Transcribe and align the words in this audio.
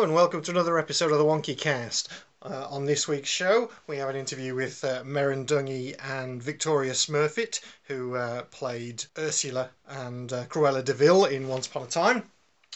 And 0.00 0.14
welcome 0.14 0.40
to 0.40 0.50
another 0.50 0.78
episode 0.78 1.12
of 1.12 1.18
the 1.18 1.26
Wonky 1.26 1.54
Cast. 1.54 2.08
Uh, 2.40 2.66
on 2.70 2.86
this 2.86 3.06
week's 3.06 3.28
show, 3.28 3.70
we 3.86 3.98
have 3.98 4.08
an 4.08 4.16
interview 4.16 4.54
with 4.54 4.82
uh, 4.82 5.02
Merrin 5.04 5.44
Dungey 5.44 5.94
and 6.02 6.42
Victoria 6.42 6.92
Smurfit, 6.92 7.60
who 7.82 8.14
uh, 8.14 8.44
played 8.44 9.04
Ursula 9.18 9.68
and 9.86 10.32
uh, 10.32 10.46
Cruella 10.46 10.82
de 10.82 10.94
Vil 10.94 11.26
in 11.26 11.48
Once 11.48 11.66
Upon 11.66 11.82
a 11.82 11.86
Time. 11.86 12.22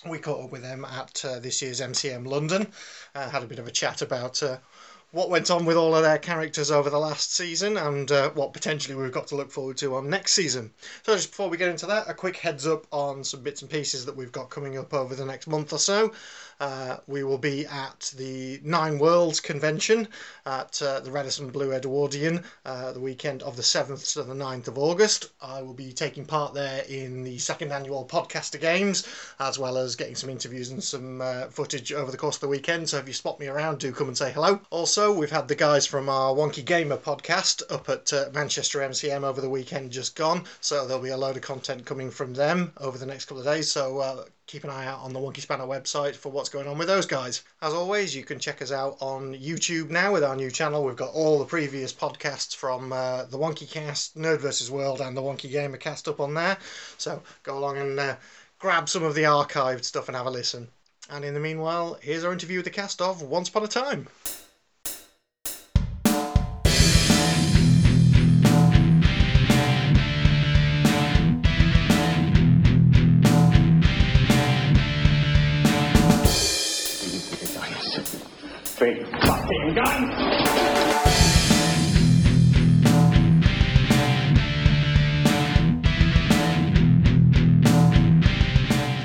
We 0.07 0.19
caught 0.19 0.45
up 0.45 0.53
with 0.53 0.61
them 0.61 0.84
at 0.84 1.25
uh, 1.25 1.39
this 1.39 1.62
year's 1.62 1.80
MCM 1.80 2.27
London, 2.27 2.71
uh, 3.14 3.30
had 3.30 3.43
a 3.43 3.46
bit 3.46 3.59
of 3.59 3.66
a 3.66 3.72
chat 3.72 4.02
about 4.02 4.43
uh, 4.43 4.59
what 5.14 5.30
went 5.30 5.48
on 5.48 5.64
with 5.64 5.77
all 5.77 5.95
of 5.95 6.02
their 6.02 6.18
characters 6.18 6.72
over 6.72 6.91
the 6.91 6.98
last 6.98 7.32
season 7.32 7.77
and 7.77 8.11
uh, 8.11 8.30
what 8.30 8.52
potentially 8.52 8.96
we've 8.96 9.12
got 9.12 9.29
to 9.29 9.36
look 9.36 9.48
forward 9.48 9.77
to 9.77 9.95
on 9.95 10.11
next 10.11 10.32
season. 10.32 10.72
So, 11.04 11.14
just 11.14 11.30
before 11.30 11.48
we 11.48 11.56
get 11.56 11.68
into 11.68 11.86
that, 11.86 12.11
a 12.11 12.14
quick 12.14 12.36
heads 12.36 12.66
up 12.66 12.84
on 12.91 13.22
some 13.22 13.41
bits 13.41 13.62
and 13.62 13.70
pieces 13.70 14.04
that 14.06 14.16
we've 14.16 14.32
got 14.32 14.50
coming 14.50 14.77
up 14.77 14.93
over 14.93 15.14
the 15.14 15.25
next 15.25 15.46
month 15.46 15.72
or 15.72 15.79
so. 15.79 16.12
Uh, 16.61 16.98
we 17.06 17.24
will 17.24 17.38
be 17.38 17.66
at 17.66 18.12
the 18.16 18.60
Nine 18.62 18.98
Worlds 18.98 19.41
convention 19.41 20.09
at 20.47 20.80
uh, 20.83 21.01
the 21.01 21.10
Radisson 21.10 21.51
Blu 21.51 21.73
Edwardian 21.73 22.45
uh, 22.65 22.92
the 22.92 23.01
weekend 23.01 23.42
of 23.42 23.56
the 23.56 23.62
7th 23.62 24.12
to 24.15 24.23
the 24.23 24.34
9th 24.34 24.69
of 24.69 24.79
August. 24.79 25.30
I 25.41 25.62
will 25.62 25.74
be 25.74 25.93
taking 25.93 26.24
part 26.24 26.55
there 26.55 26.82
in 26.88 27.23
the 27.24 27.38
second 27.38 27.73
annual 27.73 28.05
Podcaster 28.05 28.60
Games, 28.60 29.06
as 29.41 29.59
well 29.59 29.77
as 29.77 29.96
getting 29.96 30.15
some 30.15 30.30
interviews 30.30 30.70
and 30.70 30.82
some 30.82 31.20
uh, 31.20 31.46
footage 31.46 31.93
over 31.93 32.10
the 32.10 32.16
course 32.16 32.37
of 32.37 32.41
the 32.41 32.48
weekend. 32.48 32.88
So 32.88 32.98
if 32.98 33.07
you 33.07 33.15
spot 33.15 33.41
me 33.41 33.46
around, 33.46 33.79
do 33.79 33.93
come 33.93 34.09
and 34.09 34.16
say 34.16 34.32
hello. 34.32 34.60
Also, 34.71 35.12
we've 35.12 35.30
had 35.30 35.48
the 35.48 35.55
guys 35.55 35.87
from 35.87 36.09
our 36.09 36.34
Wonky 36.34 36.65
Gamer 36.65 36.96
podcast 36.96 37.62
up 37.71 37.88
at 37.88 38.12
uh, 38.12 38.27
Manchester 38.32 38.80
MCM 38.80 39.23
over 39.23 39.41
the 39.41 39.51
weekend 39.51 39.91
just 39.91 40.16
gone. 40.16 40.45
So 40.60 40.87
there'll 40.87 41.02
be 41.02 41.10
a 41.10 41.16
load 41.16 41.37
of 41.37 41.43
content 41.43 41.84
coming 41.84 42.10
from 42.10 42.34
them 42.34 42.73
over 42.79 42.98
the 42.98 43.07
next 43.07 43.27
couple 43.27 43.41
of 43.41 43.46
days. 43.46 43.71
So 43.71 43.98
uh, 43.98 44.24
keep 44.47 44.65
an 44.65 44.71
eye 44.71 44.87
out 44.87 45.01
on 45.01 45.12
the 45.12 45.19
Wonky 45.19 45.41
Spanner 45.41 45.65
website 45.65 46.15
for 46.15 46.30
what's 46.30 46.48
going 46.48 46.69
on 46.69 46.79
with 46.79 46.89
those 46.89 47.07
guys. 47.07 47.43
As 47.62 47.73
always, 47.73 48.15
you 48.15 48.25
can 48.25 48.39
check 48.39 48.61
us 48.61 48.73
out 48.73 48.96
on 49.01 49.35
YouTube 49.35 49.91
now 49.91 50.13
with 50.13 50.23
our 50.23 50.37
new 50.37 50.51
channel. 50.51 50.85
We've 50.85 50.96
got 50.96 51.15
all 51.15 51.38
the 51.38 51.45
previous 51.45 51.93
podcasts 51.93 52.55
from 52.55 52.93
uh, 52.93 53.24
the 53.24 53.38
Wonky 53.38 53.71
Cast, 53.71 54.16
Nerd 54.16 54.41
vs. 54.41 54.71
World, 54.71 55.01
and 55.01 55.16
the 55.16 55.23
Wonky 55.23 55.51
Gamer 55.51 55.79
cast 55.79 56.09
up 56.09 56.21
on 56.21 56.35
there. 56.35 56.59
So 56.99 57.23
go 57.43 57.59
along 57.59 57.79
and 57.79 57.99
uh, 57.99 58.16
grab 58.59 58.88
some 58.88 59.02
of 59.02 59.15
the 59.15 59.23
archived 59.23 59.85
stuff 59.85 60.09
and 60.09 60.16
have 60.16 60.27
a 60.27 60.30
listen. 60.30 60.68
And 61.11 61.24
in 61.24 61.35
the 61.35 61.40
meanwhile, 61.40 61.99
here's 62.01 62.24
our 62.24 62.33
interview 62.33 62.59
with 62.59 62.65
the 62.65 62.71
cast 62.71 63.01
of 63.01 63.23
Once 63.23 63.49
Upon 63.49 63.65
a 63.65 63.68
Time. 63.68 64.09
Big 78.84 79.06
fucking 79.22 79.75
gun! 79.75 80.10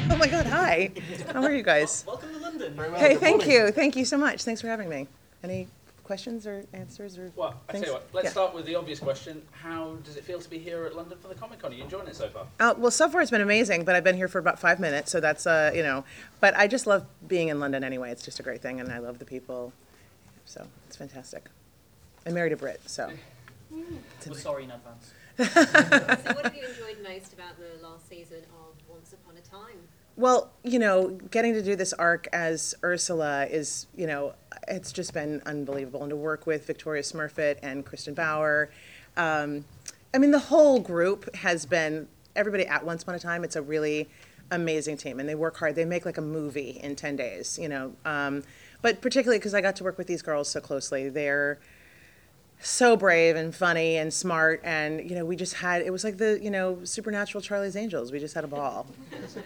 Oh 0.10 0.18
my 0.20 0.28
God! 0.28 0.46
Hi. 0.48 0.92
How 1.32 1.44
are 1.44 1.54
you 1.54 1.64
guys? 1.64 2.04
Welcome 2.06 2.34
to 2.34 2.40
London. 2.40 2.78
Hey, 2.98 3.16
thank 3.16 3.48
you, 3.48 3.72
thank 3.72 3.96
you 3.96 4.04
so 4.04 4.18
much. 4.18 4.44
Thanks 4.44 4.60
for 4.60 4.68
having 4.68 4.90
me. 4.90 5.08
Any 5.46 5.70
questions 6.10 6.48
or 6.48 6.66
answers 6.74 7.20
or? 7.20 7.32
Well, 7.36 7.50
I 7.70 7.74
tell 7.74 7.82
things? 7.82 7.86
you 7.86 7.94
what, 7.94 8.08
let's 8.14 8.26
Yeah. 8.26 8.32
start 8.32 8.56
with 8.56 8.66
the 8.66 8.74
obvious 8.74 9.00
question. 9.00 9.44
How 9.52 9.94
does 10.04 10.18
it 10.18 10.24
feel 10.24 10.40
to 10.40 10.50
be 10.50 10.58
here 10.58 10.86
at 10.86 10.96
London 10.96 11.20
for 11.20 11.28
the 11.28 11.36
Comic 11.36 11.60
Con? 11.60 11.72
Are 11.72 11.76
you 11.76 11.84
enjoying 11.84 12.08
it 12.08 12.16
so 12.16 12.28
far? 12.30 12.48
Uh, 12.60 12.74
well, 12.80 12.90
so 12.90 13.08
far 13.08 13.22
it's 13.22 13.30
been 13.30 13.42
amazing, 13.42 13.86
but 13.86 13.94
I've 13.96 14.04
been 14.04 14.18
here 14.18 14.28
for 14.28 14.40
about 14.40 14.58
five 14.58 14.80
minutes, 14.80 15.12
so 15.12 15.20
that's 15.20 15.46
uh, 15.46 15.72
you 15.72 15.84
know. 15.84 16.04
But 16.40 16.58
I 16.58 16.66
just 16.66 16.88
love 16.88 17.06
being 17.28 17.50
in 17.50 17.60
London 17.60 17.84
anyway. 17.84 18.10
It's 18.10 18.24
just 18.26 18.40
a 18.40 18.44
great 18.44 18.60
thing, 18.60 18.80
and 18.80 18.92
I 18.92 18.98
love 18.98 19.20
the 19.20 19.26
people, 19.26 19.72
so 20.46 20.66
it's 20.88 20.96
fantastic. 20.96 21.46
I 22.26 22.32
married 22.32 22.54
a 22.54 22.58
Brit, 22.58 22.82
so. 22.88 23.12
We're 23.72 24.34
sorry 24.34 24.64
in 24.64 24.72
advance. 24.72 25.14
So 25.40 26.34
what 26.34 26.44
have 26.44 26.56
you 26.56 26.68
enjoyed 26.68 26.98
most 27.04 27.34
about 27.34 27.54
the 27.60 27.82
last 27.88 28.10
season 28.10 28.40
of 28.60 28.74
Once 28.90 29.14
Upon 29.14 29.38
a 29.38 29.42
Time? 29.42 29.78
Well, 30.18 30.52
you 30.64 30.80
know, 30.80 31.12
getting 31.32 31.54
to 31.54 31.62
do 31.62 31.78
this 31.78 31.94
arc 31.94 32.28
as 32.34 32.76
Ursula 32.84 33.46
is, 33.46 33.88
you 33.96 34.06
know, 34.06 34.34
it's 34.70 34.92
just 34.92 35.14
been 35.14 35.42
unbelievable. 35.46 36.02
And 36.02 36.10
to 36.10 36.16
work 36.16 36.46
with 36.46 36.66
Victoria 36.66 37.02
Smurfit 37.02 37.58
and 37.62 37.86
Kristin 37.86 38.16
Bauer, 38.16 38.70
um, 39.18 39.66
I 40.14 40.18
mean, 40.18 40.32
the 40.32 40.40
whole 40.40 40.80
group 40.80 41.34
has 41.36 41.66
been, 41.66 42.08
everybody 42.36 42.66
at 42.66 42.86
Once 42.86 43.04
Upon 43.04 43.16
a 43.16 43.20
Time, 43.20 43.44
it's 43.44 43.56
a 43.56 43.62
really 43.62 44.10
amazing 44.52 44.98
team. 44.98 45.20
And 45.20 45.28
they 45.28 45.36
work 45.36 45.58
hard. 45.58 45.76
They 45.76 45.86
make 45.86 46.06
like 46.06 46.18
a 46.18 46.22
movie 46.22 46.80
in 46.82 46.96
10 46.96 47.16
days, 47.16 47.60
you 47.62 47.70
know. 47.70 47.94
Um, 48.06 48.44
but 48.82 49.02
particularly 49.02 49.40
because 49.40 49.54
I 49.54 49.62
got 49.62 49.76
to 49.78 49.84
work 49.84 49.98
with 49.98 50.08
these 50.08 50.22
girls 50.22 50.50
so 50.50 50.60
closely. 50.62 51.10
They're, 51.10 51.60
so 52.62 52.98
brave 52.98 53.36
and 53.36 53.56
funny 53.56 53.96
and 53.98 54.14
smart 54.14 54.60
and 54.64 55.10
you 55.10 55.16
know 55.16 55.24
we 55.24 55.36
just 55.36 55.56
had 55.56 55.82
it 55.82 55.92
was 55.92 56.04
like 56.04 56.18
the 56.18 56.38
you 56.42 56.52
know 56.52 56.78
supernatural 56.84 57.42
charlie's 57.42 57.76
angels 57.76 58.12
we 58.12 58.20
just 58.20 58.36
had 58.36 58.44
a 58.44 58.48
ball 58.48 58.86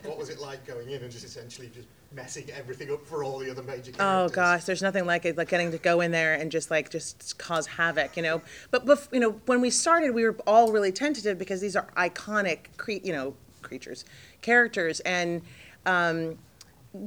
What 0.04 0.18
was 0.18 0.30
it 0.30 0.40
like 0.40 0.66
going 0.66 0.90
in 0.90 1.02
and 1.04 1.12
just 1.12 1.24
essentially 1.24 1.70
just 1.74 1.88
messing 2.12 2.50
everything 2.56 2.92
up 2.92 3.06
for 3.06 3.24
all 3.24 3.40
the 3.40 3.50
other 3.50 3.64
major 3.64 3.92
characters? 3.92 3.98
Oh 4.00 4.30
gosh, 4.30 4.64
there's 4.66 4.82
nothing 4.82 5.06
like 5.06 5.26
it, 5.26 5.38
like 5.38 5.50
getting 5.50 5.72
to 5.72 5.78
go 5.78 6.00
in 6.02 6.12
there 6.12 6.36
and 6.36 6.52
just 6.52 6.70
like 6.70 6.90
just 6.90 7.38
cause 7.40 7.66
havoc, 7.66 8.16
you 8.16 8.24
know. 8.24 8.42
But 8.72 8.86
bef- 8.86 9.12
you 9.12 9.20
know, 9.20 9.32
when 9.48 9.62
we 9.62 9.70
started, 9.72 10.12
we 10.12 10.24
were 10.24 10.38
all 10.46 10.72
really 10.72 10.92
tentative 10.92 11.38
because 11.40 11.60
these 11.60 11.76
are 11.76 11.88
iconic, 11.98 12.78
cre- 12.78 13.04
you 13.04 13.14
know, 13.14 13.34
creatures, 13.64 14.06
characters, 14.42 15.00
and 15.02 15.42
um, 15.88 16.38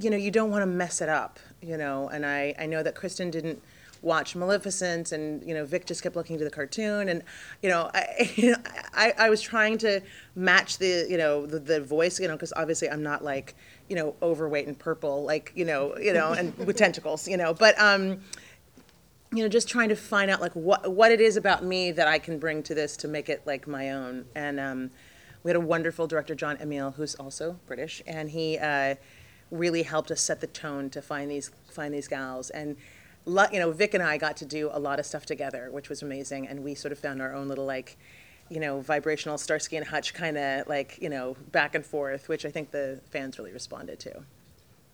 you 0.01 0.11
know, 0.11 0.17
you 0.17 0.31
don't 0.33 0.51
want 0.51 0.63
to 0.63 0.67
mess 0.67 1.01
it 1.01 1.09
up, 1.09 1.39
you 1.63 1.77
know. 1.77 2.09
And 2.09 2.27
I 2.27 2.55
I 2.59 2.67
know 2.67 2.83
that 2.83 2.97
Kristin 2.97 3.31
didn't 3.31 3.63
watch 4.03 4.35
Maleficent, 4.37 5.13
and 5.13 5.47
you 5.47 5.55
know, 5.55 5.65
Vic 5.65 5.87
just 5.87 6.03
kept 6.03 6.17
looking 6.17 6.39
to 6.39 6.45
the 6.45 6.51
cartoon, 6.51 7.09
and 7.09 7.23
you 7.63 7.69
know, 7.69 7.91
I 7.95 8.33
you 8.37 8.51
know, 8.53 8.59
I, 8.95 9.13
I 9.19 9.31
was 9.31 9.41
trying 9.41 9.79
to 9.79 10.01
match 10.35 10.79
the 10.79 11.07
you 11.09 11.17
know 11.17 11.47
the, 11.47 11.59
the 11.59 11.81
voice, 11.81 12.21
you 12.21 12.29
know, 12.29 12.35
because 12.35 12.53
obviously 12.57 12.89
I'm 12.91 13.03
not 13.03 13.25
like 13.25 13.55
you 13.89 13.97
know 13.97 14.15
overweight 14.23 14.67
and 14.67 14.79
purple, 14.79 15.25
like 15.25 15.53
you 15.55 15.65
know 15.65 15.97
you 15.99 16.13
know, 16.13 16.33
and 16.33 16.57
with 16.67 16.77
tentacles, 16.77 17.29
you 17.29 17.37
know, 17.37 17.55
but 17.55 17.79
um 17.81 18.21
you 19.33 19.43
know 19.43 19.49
just 19.49 19.69
trying 19.69 19.89
to 19.89 19.97
find 19.97 20.31
out 20.31 20.41
like 20.41 20.53
what 20.53 20.91
what 20.91 21.11
it 21.11 21.21
is 21.21 21.37
about 21.37 21.65
me 21.65 21.91
that 21.93 22.09
I 22.09 22.19
can 22.19 22.39
bring 22.39 22.63
to 22.65 22.75
this 22.75 22.97
to 22.99 23.09
make 23.09 23.29
it 23.29 23.43
like 23.47 23.67
my 23.67 23.91
own. 23.91 24.27
And 24.35 24.61
um, 24.61 24.91
we 25.43 25.51
had 25.51 25.57
a 25.57 25.61
wonderful 25.61 26.07
director 26.07 26.35
Jon 26.35 26.57
Amiel 26.61 26.93
who's 26.93 27.15
also 27.17 27.59
British 27.67 28.03
and 28.07 28.31
he 28.31 28.59
uh, 28.59 28.97
really 29.51 29.83
helped 29.83 30.11
us 30.11 30.21
set 30.21 30.41
the 30.41 30.47
tone 30.47 30.91
to 30.91 31.03
find 31.03 31.31
these 31.31 31.51
find 31.71 31.93
these 31.93 32.09
gals. 32.09 32.51
And 32.51 32.77
you 33.27 33.59
know 33.59 33.73
Vic 33.73 33.95
and 33.95 34.03
I 34.03 34.19
got 34.19 34.37
to 34.39 34.45
do 34.45 34.71
a 34.73 34.79
lot 34.79 34.99
of 34.99 35.07
stuff 35.07 35.27
together 35.27 35.69
which 35.71 35.89
was 35.89 36.03
amazing 36.03 36.47
and 36.47 36.63
we 36.63 36.75
sort 36.75 36.93
of 36.93 36.99
found 36.99 37.21
our 37.21 37.35
own 37.35 37.49
little 37.49 37.67
like 37.67 37.97
you 38.49 38.61
know 38.61 38.81
vibrational 38.81 39.39
Starsky 39.39 39.77
and 39.77 39.87
Hutch 39.87 40.15
kind 40.15 40.39
of 40.39 40.69
like 40.69 40.99
you 41.01 41.09
know 41.09 41.37
back 41.51 41.75
and 41.75 41.85
forth 41.85 42.29
which 42.29 42.45
I 42.45 42.51
think 42.51 42.71
the 42.71 43.01
fans 43.11 43.39
really 43.39 43.53
responded 43.53 43.99
to. 44.01 44.23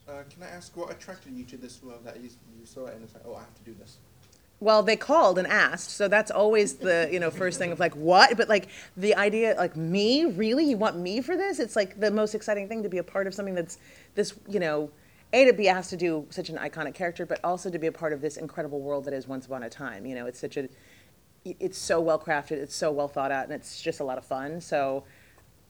Uh, 0.09 0.23
can 0.31 0.43
I 0.43 0.47
ask 0.47 0.77
what 0.77 0.91
attracted 0.91 1.33
you 1.33 1.45
to 1.45 1.57
this 1.57 1.83
world 1.83 2.05
that 2.05 2.21
you, 2.21 2.29
you 2.59 2.67
saw 2.67 2.87
it 2.87 2.95
and 2.95 3.05
it's 3.05 3.15
like, 3.15 3.23
oh, 3.27 3.37
I 3.37 3.41
have 3.41 3.55
to 3.55 3.63
do 3.65 3.75
this? 3.79 3.99
Well, 4.59 4.83
they 4.83 4.97
called 4.97 5.39
and 5.39 5.47
asked, 5.47 5.91
so 5.91 6.07
that's 6.07 6.31
always 6.31 6.75
the 6.75 7.09
you 7.11 7.19
know 7.19 7.31
first 7.31 7.59
thing 7.59 7.73
of 7.73 7.81
like 7.81 7.95
what, 7.95 8.37
but 8.37 8.49
like 8.49 8.69
the 8.97 9.15
idea 9.17 9.55
like 9.59 9.77
me 9.77 10.25
really 10.25 10.65
you 10.65 10.77
want 10.77 10.97
me 10.97 11.21
for 11.21 11.37
this? 11.37 11.59
It's 11.59 11.75
like 11.75 11.99
the 11.99 12.11
most 12.11 12.35
exciting 12.35 12.69
thing 12.69 12.83
to 12.85 12.89
be 12.89 12.99
a 12.99 13.03
part 13.03 13.27
of 13.27 13.35
something 13.35 13.55
that's 13.55 13.79
this 14.15 14.35
you 14.49 14.61
know 14.61 14.91
a 15.33 15.45
to 15.45 15.53
be 15.53 15.69
asked 15.69 15.91
to 15.91 15.97
do 15.97 16.27
such 16.31 16.49
an 16.49 16.57
iconic 16.57 16.95
character, 16.95 17.25
but 17.25 17.41
also 17.43 17.71
to 17.71 17.79
be 17.79 17.87
a 17.87 17.93
part 17.93 18.13
of 18.13 18.21
this 18.21 18.37
incredible 18.37 18.81
world 18.81 19.05
that 19.07 19.15
is 19.15 19.27
Once 19.27 19.47
Upon 19.47 19.63
a 19.63 19.71
Time. 19.71 20.05
You 20.07 20.15
know, 20.15 20.27
it's 20.27 20.39
such 20.39 20.57
a 20.57 20.69
it's 21.45 21.79
so 21.79 22.01
well 22.01 22.19
crafted, 22.19 22.53
it's 22.53 22.75
so 22.75 22.93
well 22.93 23.09
thought 23.09 23.33
out, 23.33 23.45
and 23.45 23.53
it's 23.53 23.83
just 23.83 24.01
a 24.01 24.05
lot 24.05 24.19
of 24.19 24.25
fun. 24.25 24.61
So 24.61 25.05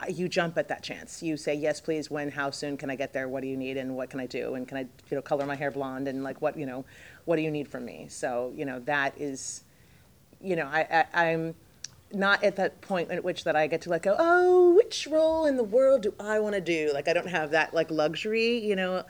uh, 0.00 0.06
you 0.08 0.28
jump 0.28 0.58
at 0.58 0.68
that 0.68 0.82
chance. 0.82 1.22
You 1.22 1.36
say 1.36 1.54
yes, 1.54 1.80
please. 1.80 2.10
When? 2.10 2.30
How 2.30 2.50
soon 2.50 2.76
can 2.76 2.90
I 2.90 2.96
get 2.96 3.12
there? 3.12 3.28
What 3.28 3.42
do 3.42 3.48
you 3.48 3.56
need? 3.56 3.76
And 3.76 3.96
what 3.96 4.10
can 4.10 4.20
I 4.20 4.26
do? 4.26 4.54
And 4.54 4.68
can 4.68 4.76
I, 4.76 4.80
you 4.80 5.16
know, 5.16 5.22
color 5.22 5.46
my 5.46 5.54
hair 5.54 5.70
blonde? 5.70 6.08
And 6.08 6.22
like, 6.22 6.42
what, 6.42 6.58
you 6.58 6.66
know, 6.66 6.84
what 7.24 7.36
do 7.36 7.42
you 7.42 7.50
need 7.50 7.68
from 7.68 7.84
me? 7.84 8.06
So 8.08 8.52
you 8.54 8.64
know, 8.64 8.80
that 8.80 9.18
is, 9.18 9.64
you 10.40 10.56
know, 10.56 10.66
I, 10.66 11.06
I 11.14 11.30
I'm 11.30 11.54
not 12.14 12.42
at 12.44 12.56
that 12.56 12.80
point 12.80 13.10
at 13.10 13.24
which 13.24 13.44
that 13.44 13.56
I 13.56 13.66
get 13.66 13.82
to 13.82 13.90
like 13.90 14.02
go, 14.02 14.16
oh, 14.18 14.74
which 14.74 15.06
role 15.06 15.46
in 15.46 15.56
the 15.56 15.64
world 15.64 16.02
do 16.02 16.14
I 16.20 16.38
want 16.40 16.54
to 16.54 16.60
do? 16.60 16.90
Like, 16.92 17.08
I 17.08 17.12
don't 17.12 17.28
have 17.28 17.50
that 17.52 17.74
like 17.74 17.90
luxury, 17.90 18.58
you 18.58 18.76
know. 18.76 19.04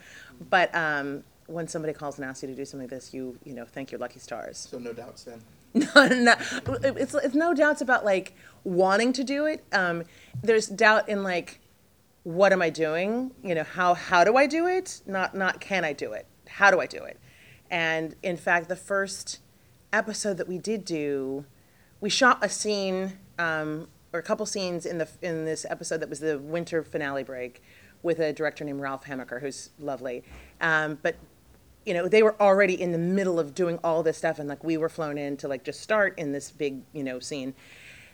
But 0.51 0.75
um, 0.75 1.25
when 1.47 1.69
somebody 1.69 1.93
calls 1.93 2.19
and 2.19 2.25
asks 2.25 2.43
you 2.43 2.49
to 2.49 2.55
do 2.55 2.65
something 2.65 2.89
like 2.89 2.91
this, 2.91 3.13
you, 3.13 3.39
you 3.45 3.55
know, 3.55 3.65
thank 3.65 3.91
your 3.91 3.99
lucky 3.99 4.19
stars. 4.19 4.69
So 4.71 4.79
no 4.79 4.93
doubts 4.93 5.25
then. 5.25 5.43
no, 5.75 6.07
no, 6.07 6.35
it's, 6.83 7.15
it's 7.15 7.35
no 7.35 7.55
doubts 7.55 7.81
about 7.81 8.05
like 8.05 8.35
wanting 8.65 9.13
to 9.15 9.25
do 9.25 9.47
it. 9.47 9.65
Um, 9.73 10.05
there's 10.43 10.67
doubt 10.67 11.09
in 11.09 11.23
like, 11.23 11.61
what 12.25 12.53
am 12.53 12.61
I 12.61 12.71
doing? 12.71 13.33
You 13.43 13.55
know, 13.55 13.65
how 13.65 13.95
how 13.95 14.23
do 14.23 14.37
I 14.37 14.47
do 14.47 14.67
it? 14.67 15.01
Not 15.07 15.35
not 15.35 15.61
can 15.61 15.85
I 15.85 15.93
do 15.93 16.13
it? 16.13 16.27
How 16.47 16.71
do 16.71 16.79
I 16.79 16.87
do 16.87 17.03
it? 17.03 17.19
And 17.71 18.15
in 18.23 18.37
fact, 18.37 18.69
the 18.69 18.77
first 18.77 19.41
episode 19.93 20.37
that 20.37 20.47
we 20.47 20.59
did 20.59 20.85
do, 20.85 21.47
we 22.01 22.11
shot 22.11 22.39
a 22.43 22.49
scene 22.49 23.19
um, 23.39 23.89
or 24.13 24.21
a 24.21 24.23
couple 24.23 24.45
scenes 24.45 24.85
in 24.85 24.99
the 24.99 25.09
in 25.23 25.47
this 25.47 25.65
episode 25.69 26.01
that 26.01 26.11
was 26.11 26.21
the 26.21 26.39
winter 26.39 26.85
finale 26.85 27.25
break 27.25 27.63
with 28.03 28.19
a 28.19 28.33
director 28.33 28.65
named 28.65 28.81
Ralph 28.81 29.05
Hemecker, 29.05 29.41
who's 29.41 29.71
lovely. 29.79 30.25
Um, 30.61 30.99
but 31.03 31.17
you 31.85 31.95
know, 31.95 32.07
they 32.07 32.23
were 32.23 32.41
already 32.41 32.81
in 32.81 32.93
the 32.93 32.99
middle 32.99 33.41
of 33.41 33.55
doing 33.55 33.79
all 33.83 34.03
this 34.03 34.19
stuff, 34.19 34.39
and 34.39 34.49
like 34.49 34.63
we 34.63 34.77
were 34.77 34.89
flown 34.89 35.19
in 35.19 35.37
to 35.39 35.49
like 35.49 35.65
just 35.65 35.81
start 35.81 36.19
in 36.19 36.33
this 36.33 36.51
big, 36.51 36.83
you 36.93 37.03
know, 37.03 37.19
scene. 37.19 37.55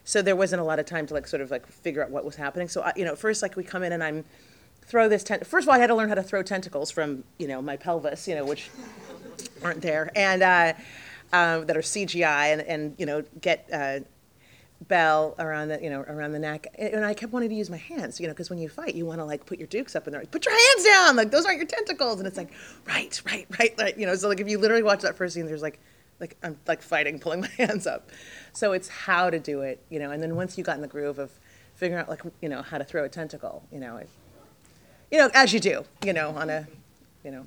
So 0.05 0.23
there 0.23 0.37
wasn't 0.37 0.63
a 0.63 0.65
lot 0.65 0.79
of 0.79 0.87
time 0.87 1.07
to 1.09 1.15
like 1.15 1.27
sort 1.27 1.43
of 1.43 1.51
like 1.51 1.67
figure 1.67 2.03
out 2.03 2.11
what 2.11 2.25
was 2.25 2.37
happening. 2.37 2.69
So 2.69 2.83
I, 2.83 2.93
you 2.97 3.05
know, 3.05 3.15
first 3.15 3.43
like 3.43 3.57
we 3.57 3.65
come 3.65 3.83
in 3.83 3.93
and 3.93 4.03
I'm 4.03 4.25
throw 4.87 5.07
this 5.07 5.23
tent. 5.23 5.47
First 5.47 5.67
of 5.67 5.69
all, 5.69 5.75
I 5.75 5.79
had 5.79 5.89
to 5.89 5.95
learn 5.95 6.09
how 6.09 6.15
to 6.15 6.23
throw 6.23 6.43
tentacles 6.43 6.91
from 6.91 7.25
you 7.39 7.47
know 7.47 7.61
my 7.61 7.77
pelvis, 7.77 8.27
you 8.27 8.35
know, 8.35 8.45
which 8.45 8.71
aren't 9.63 9.83
there, 9.83 10.11
and 10.17 10.43
uh, 10.43 10.73
uh, 11.33 11.61
that 11.61 11.77
are 11.77 11.83
CGI, 11.83 12.53
and 12.53 12.63
and 12.63 12.95
you 12.99 13.07
know 13.07 13.23
get. 13.41 13.69
Uh, 13.73 14.01
bell 14.87 15.35
around 15.41 15.69
the 15.69 15.83
you 15.83 15.91
know 15.91 16.01
around 16.03 16.33
the 16.33 16.39
neck. 16.39 16.67
And 16.79 17.05
i 17.05 17.13
kept 17.13 17.33
wanting 17.33 17.49
to 17.49 17.55
use 17.55 17.69
my 17.69 17.77
hands 17.77 18.21
you 18.21 18.27
know 18.27 18.33
because 18.33 18.49
when 18.49 18.59
you 18.59 18.69
fight 18.69 18.95
you 18.95 19.05
want 19.05 19.21
to 19.21 19.25
like 19.25 19.45
put 19.45 19.59
your 19.59 19.67
dukes 19.67 19.97
up 19.97 20.07
and 20.07 20.15
they're 20.15 20.23
like 20.23 20.31
put 20.31 20.47
your 20.47 20.55
hands 20.55 20.85
down! 20.85 21.17
Like 21.17 21.31
those 21.31 21.45
aren't 21.45 21.59
your 21.59 21.67
tentacles! 21.67 22.19
And 22.21 22.27
it's 22.27 22.37
like 22.37 22.53
right 22.87 23.21
right 23.27 23.47
right 23.59 23.75
right 23.79 23.99
you 23.99 24.07
know 24.07 24.15
so 24.15 24.29
like 24.29 24.41
if 24.41 24.49
you 24.49 24.59
literally 24.59 24.83
watch 24.83 25.03
that 25.03 25.17
first 25.17 25.35
scene 25.35 25.47
there's 25.47 25.63
like 25.63 25.81
like 26.21 26.37
i'm 26.43 26.59
like 26.67 26.83
fighting 26.83 27.19
pulling 27.21 27.41
my 27.41 27.51
hands 27.57 27.87
up. 27.87 28.11
So 28.53 28.73
it's 28.73 28.89
how 28.89 29.31
to 29.31 29.39
do 29.39 29.63
it 29.63 29.83
you 29.91 29.99
know 29.99 30.11
and 30.11 30.23
then 30.23 30.37
once 30.37 30.57
you 30.57 30.65
got 30.65 30.77
in 30.77 30.83
the 30.83 30.89
groove 30.89 31.19
of 31.19 31.31
figuring 31.75 32.01
out 32.01 32.09
like 32.09 32.23
you 32.41 32.49
know 32.49 32.63
how 32.63 32.79
to 32.79 32.85
throw 32.85 33.05
a 33.05 33.09
tentacle 33.09 33.65
you 33.73 33.81
know 33.81 33.97
it, 33.97 34.09
you 35.11 35.19
know 35.19 35.31
as 35.35 35.53
you 35.53 35.61
do 35.61 35.85
you 36.05 36.13
know 36.13 36.31
on 36.31 36.51
a 36.51 36.67
you 37.25 37.31
know 37.31 37.45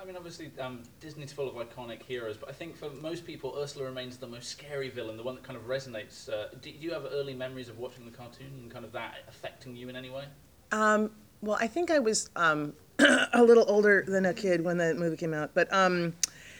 I 0.00 0.04
mean, 0.04 0.16
obviously, 0.16 0.50
um, 0.60 0.82
Disney's 1.00 1.32
full 1.32 1.48
of 1.48 1.54
iconic 1.54 2.02
heroes, 2.02 2.36
but 2.36 2.48
I 2.48 2.52
think 2.52 2.76
for 2.76 2.88
most 2.90 3.26
people, 3.26 3.56
Ursula 3.58 3.86
remains 3.86 4.16
the 4.16 4.28
most 4.28 4.48
scary 4.48 4.90
villain, 4.90 5.16
the 5.16 5.24
one 5.24 5.34
that 5.34 5.42
kind 5.42 5.56
of 5.56 5.66
resonates. 5.66 6.28
Uh, 6.28 6.48
do, 6.60 6.70
do 6.70 6.78
you 6.78 6.92
have 6.92 7.04
early 7.10 7.34
memories 7.34 7.68
of 7.68 7.78
watching 7.78 8.04
the 8.04 8.12
cartoon 8.12 8.52
and 8.62 8.70
kind 8.70 8.84
of 8.84 8.92
that 8.92 9.16
affecting 9.28 9.74
you 9.74 9.88
in 9.88 9.96
any 9.96 10.10
way? 10.10 10.24
Um, 10.70 11.10
well, 11.40 11.58
I 11.60 11.66
think 11.66 11.90
I 11.90 11.98
was 11.98 12.30
um, 12.36 12.74
a 12.98 13.42
little 13.42 13.64
older 13.66 14.04
than 14.06 14.24
a 14.26 14.34
kid 14.34 14.62
when 14.64 14.78
the 14.78 14.94
movie 14.94 15.16
came 15.16 15.34
out, 15.34 15.50
but 15.52 15.72
um, 15.72 16.14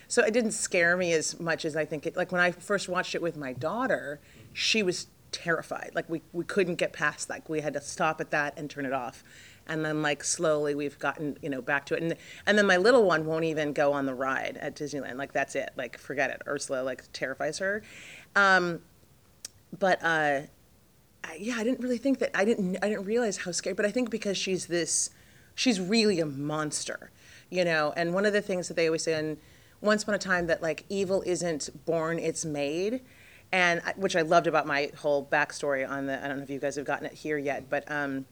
so 0.09 0.25
it 0.25 0.33
didn't 0.33 0.53
scare 0.53 0.97
me 0.97 1.13
as 1.13 1.39
much 1.39 1.65
as 1.65 1.77
I 1.77 1.85
think 1.85 2.07
it. 2.07 2.17
Like 2.17 2.33
when 2.33 2.41
I 2.41 2.51
first 2.51 2.89
watched 2.89 3.15
it 3.15 3.23
with 3.23 3.37
my 3.37 3.53
daughter, 3.53 4.21
she 4.53 4.83
was 4.83 5.07
terrified. 5.31 5.93
Like 5.95 6.09
we 6.09 6.23
we 6.33 6.45
couldn't 6.45 6.77
get 6.77 6.93
past 6.93 7.29
that. 7.29 7.49
We 7.49 7.61
had 7.61 7.75
to 7.75 7.81
stop 7.81 8.21
at 8.21 8.31
that 8.31 8.59
and 8.59 8.69
turn 8.69 8.87
it 8.87 8.93
off. 8.93 9.23
And 9.69 9.85
then 9.85 10.03
like 10.03 10.25
slowly 10.25 10.75
we've 10.75 10.99
gotten 10.99 11.37
you 11.43 11.51
know 11.51 11.61
back 11.61 11.87
to 11.87 11.95
it. 11.95 12.03
And 12.03 12.17
and 12.47 12.57
then 12.59 12.67
my 12.67 12.77
little 12.77 13.05
one 13.05 13.27
won't 13.27 13.45
even 13.45 13.73
go 13.73 13.93
on 13.93 14.07
the 14.07 14.15
ride 14.15 14.57
at 14.61 14.75
Disneyland. 14.77 15.17
Like 15.17 15.33
that's 15.33 15.55
it. 15.55 15.71
Like 15.77 15.99
forget 15.99 16.31
it. 16.31 16.43
Ursula 16.47 16.83
like 16.83 17.05
terrifies 17.13 17.59
her. 17.59 17.83
Um, 18.35 18.81
but 19.79 20.03
uh, 20.03 20.41
I- 21.25 21.37
yeah, 21.39 21.57
I 21.57 21.65
didn't 21.65 21.81
really 21.81 21.99
think 21.99 22.19
that. 22.21 22.31
I 22.35 22.45
didn't. 22.45 22.79
I 22.83 22.89
didn't 22.89 23.05
realize 23.05 23.39
how 23.39 23.51
scary. 23.53 23.75
But 23.75 23.85
I 23.87 23.91
think 23.91 24.11
because 24.11 24.39
she's 24.39 24.67
this, 24.67 25.11
she's 25.55 25.81
really 25.81 26.21
a 26.21 26.27
monster, 26.27 27.11
you 27.51 27.65
know. 27.65 27.93
And 27.97 28.15
one 28.15 28.25
of 28.25 28.33
the 28.33 28.41
things 28.41 28.69
that 28.69 28.75
they 28.75 28.87
always 28.87 29.03
say 29.03 29.19
in 29.19 29.37
Once 29.81 30.03
Upon 30.05 30.15
a 30.15 30.19
Time 30.19 30.47
that 30.47 30.63
like 30.63 30.85
evil 30.89 31.23
isn't 31.27 31.85
born, 31.85 32.19
it's 32.19 32.45
made, 32.45 33.03
and 33.53 33.83
which 33.97 34.17
I 34.17 34.23
loved 34.23 34.47
about 34.47 34.67
my 34.67 34.91
whole 34.97 35.27
backstory 35.27 35.87
on 35.89 36.07
the. 36.07 36.25
I 36.25 36.29
don't 36.29 36.39
know 36.39 36.45
if 36.45 36.51
you 36.51 36.59
guys 36.61 36.77
have 36.77 36.87
gotten 36.87 37.05
it 37.07 37.13
here 37.13 37.37
yet, 37.37 37.69
but 37.69 37.85
um, 37.91 38.25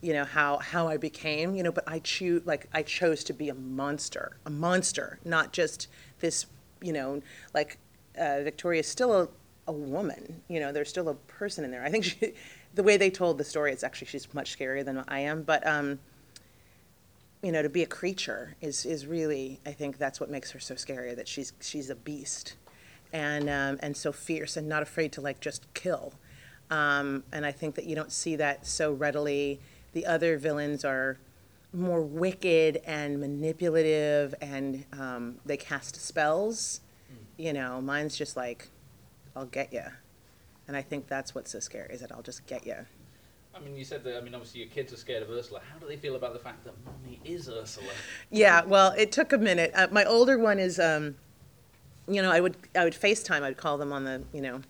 you 0.00 0.12
know 0.12 0.24
how 0.24 0.58
how 0.58 0.88
I 0.88 0.96
became, 0.96 1.54
you 1.54 1.62
know. 1.62 1.72
But 1.72 1.84
I 1.86 1.98
choose 1.98 2.42
like 2.46 2.68
I 2.72 2.82
chose 2.82 3.24
to 3.24 3.32
be 3.32 3.48
a 3.48 3.54
monster, 3.54 4.36
a 4.46 4.50
monster, 4.50 5.18
not 5.24 5.52
just 5.52 5.88
this, 6.20 6.46
you 6.80 6.92
know, 6.92 7.22
like 7.54 7.78
uh, 8.16 8.40
Victoria's 8.42 8.88
still 8.88 9.12
a, 9.12 9.28
a 9.66 9.72
woman. 9.72 10.42
You 10.48 10.60
know, 10.60 10.72
there's 10.72 10.88
still 10.88 11.08
a 11.08 11.14
person 11.14 11.64
in 11.64 11.70
there. 11.70 11.82
I 11.82 11.90
think 11.90 12.04
she, 12.04 12.34
the 12.74 12.82
way 12.82 12.96
they 12.96 13.10
told 13.10 13.38
the 13.38 13.44
story, 13.44 13.72
it's 13.72 13.84
actually 13.84 14.08
she's 14.08 14.32
much 14.34 14.56
scarier 14.56 14.84
than 14.84 15.04
I 15.08 15.20
am. 15.20 15.42
But 15.42 15.66
um, 15.66 15.98
you 17.42 17.52
know, 17.52 17.62
to 17.62 17.68
be 17.68 17.82
a 17.82 17.86
creature 17.86 18.56
is 18.60 18.84
is 18.84 19.06
really, 19.06 19.60
I 19.66 19.72
think 19.72 19.98
that's 19.98 20.20
what 20.20 20.30
makes 20.30 20.50
her 20.52 20.60
so 20.60 20.74
scary. 20.74 21.14
That 21.14 21.28
she's 21.28 21.52
she's 21.60 21.90
a 21.90 21.96
beast, 21.96 22.54
and 23.12 23.48
um, 23.48 23.78
and 23.82 23.96
so 23.96 24.12
fierce 24.12 24.56
and 24.56 24.68
not 24.68 24.82
afraid 24.82 25.12
to 25.12 25.20
like 25.20 25.40
just 25.40 25.72
kill. 25.74 26.12
Um, 26.70 27.24
and 27.32 27.46
I 27.46 27.52
think 27.52 27.76
that 27.76 27.86
you 27.86 27.96
don't 27.96 28.12
see 28.12 28.36
that 28.36 28.66
so 28.66 28.92
readily. 28.92 29.60
The 29.92 30.06
other 30.06 30.38
villains 30.38 30.84
are 30.84 31.18
more 31.72 32.00
wicked 32.00 32.80
and 32.84 33.20
manipulative, 33.20 34.34
and 34.40 34.84
um, 34.92 35.36
they 35.44 35.56
cast 35.56 35.96
spells. 35.96 36.80
You 37.36 37.52
know, 37.52 37.80
mine's 37.80 38.16
just 38.16 38.36
like, 38.36 38.68
I'll 39.36 39.46
get 39.46 39.72
you, 39.72 39.84
and 40.66 40.76
I 40.76 40.82
think 40.82 41.06
that's 41.06 41.34
what's 41.34 41.52
so 41.52 41.60
scary 41.60 41.94
is 41.94 42.00
that 42.00 42.10
I'll 42.10 42.22
just 42.22 42.46
get 42.46 42.66
you. 42.66 42.86
I 43.54 43.60
mean, 43.60 43.76
you 43.76 43.84
said 43.84 44.04
that. 44.04 44.16
I 44.16 44.20
mean, 44.20 44.34
obviously, 44.34 44.60
your 44.60 44.68
kids 44.68 44.92
are 44.92 44.96
scared 44.96 45.22
of 45.22 45.30
Ursula. 45.30 45.60
How 45.72 45.78
do 45.78 45.86
they 45.86 45.96
feel 45.96 46.16
about 46.16 46.32
the 46.32 46.38
fact 46.38 46.64
that 46.64 46.74
mommy 46.84 47.20
is 47.24 47.48
Ursula? 47.48 47.88
Yeah, 48.30 48.64
well, 48.64 48.92
it 48.96 49.10
took 49.12 49.32
a 49.32 49.38
minute. 49.38 49.72
Uh, 49.74 49.88
my 49.90 50.04
older 50.04 50.38
one 50.38 50.58
is, 50.58 50.78
um, 50.78 51.16
you 52.06 52.22
know, 52.22 52.30
I 52.30 52.40
would 52.40 52.56
I 52.76 52.84
would 52.84 52.94
FaceTime. 52.94 53.42
I'd 53.42 53.56
call 53.56 53.78
them 53.78 53.92
on 53.92 54.04
the 54.04 54.22
you 54.32 54.40
know 54.40 54.60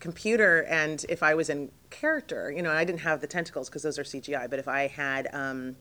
computer, 0.00 0.64
and 0.64 1.04
if 1.08 1.22
I 1.22 1.34
was 1.34 1.48
in 1.48 1.70
character, 1.90 2.50
you 2.50 2.62
know, 2.62 2.70
I 2.70 2.84
didn't 2.84 3.00
have 3.00 3.20
the 3.20 3.26
tentacles 3.26 3.68
because 3.68 3.82
those 3.82 3.98
are 3.98 4.02
CGI. 4.02 4.48
But 4.50 4.58
if 4.58 4.66
I 4.66 4.88
had, 4.88 5.28
um, 5.32 5.76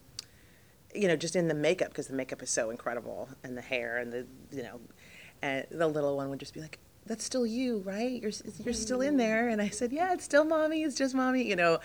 you 0.93 1.07
know, 1.07 1.15
just 1.15 1.35
in 1.35 1.47
the 1.47 1.53
makeup 1.53 1.89
because 1.89 2.07
the 2.07 2.15
makeup 2.15 2.43
is 2.43 2.49
so 2.49 2.69
incredible, 2.69 3.29
and 3.43 3.57
the 3.57 3.61
hair, 3.61 3.97
and 3.97 4.11
the 4.11 4.27
you 4.51 4.63
know, 4.63 4.79
and 5.41 5.65
the 5.71 5.87
little 5.87 6.15
one 6.15 6.29
would 6.29 6.39
just 6.39 6.53
be 6.53 6.61
like. 6.61 6.77
That's 7.05 7.23
still 7.23 7.47
you, 7.47 7.79
right? 7.79 8.21
You're 8.21 8.33
you're 8.63 8.73
still 8.73 9.01
in 9.01 9.17
there, 9.17 9.49
and 9.49 9.59
I 9.59 9.69
said, 9.69 9.91
"Yeah, 9.91 10.13
it's 10.13 10.25
still 10.25 10.45
mommy. 10.45 10.83
It's 10.83 10.95
just 10.95 11.15
mommy," 11.15 11.41
you 11.41 11.55
know. 11.55 11.79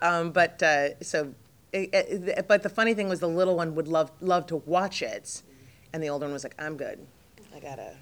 Um, 0.00 0.30
but 0.30 0.62
uh, 0.62 1.02
so 1.02 1.34
it, 1.72 1.90
it, 1.92 2.46
but 2.46 2.62
the 2.62 2.68
funny 2.68 2.94
thing 2.94 3.08
was 3.08 3.18
the 3.18 3.28
little 3.28 3.56
one 3.56 3.74
would 3.74 3.88
love 3.88 4.12
love 4.20 4.46
to 4.48 4.56
watch 4.56 5.02
it, 5.02 5.42
and 5.92 6.00
the 6.00 6.10
older 6.10 6.26
one 6.26 6.32
was 6.32 6.44
like, 6.44 6.54
"I'm 6.60 6.76
good. 6.76 7.04
I 7.52 7.58
gotta 7.58 7.96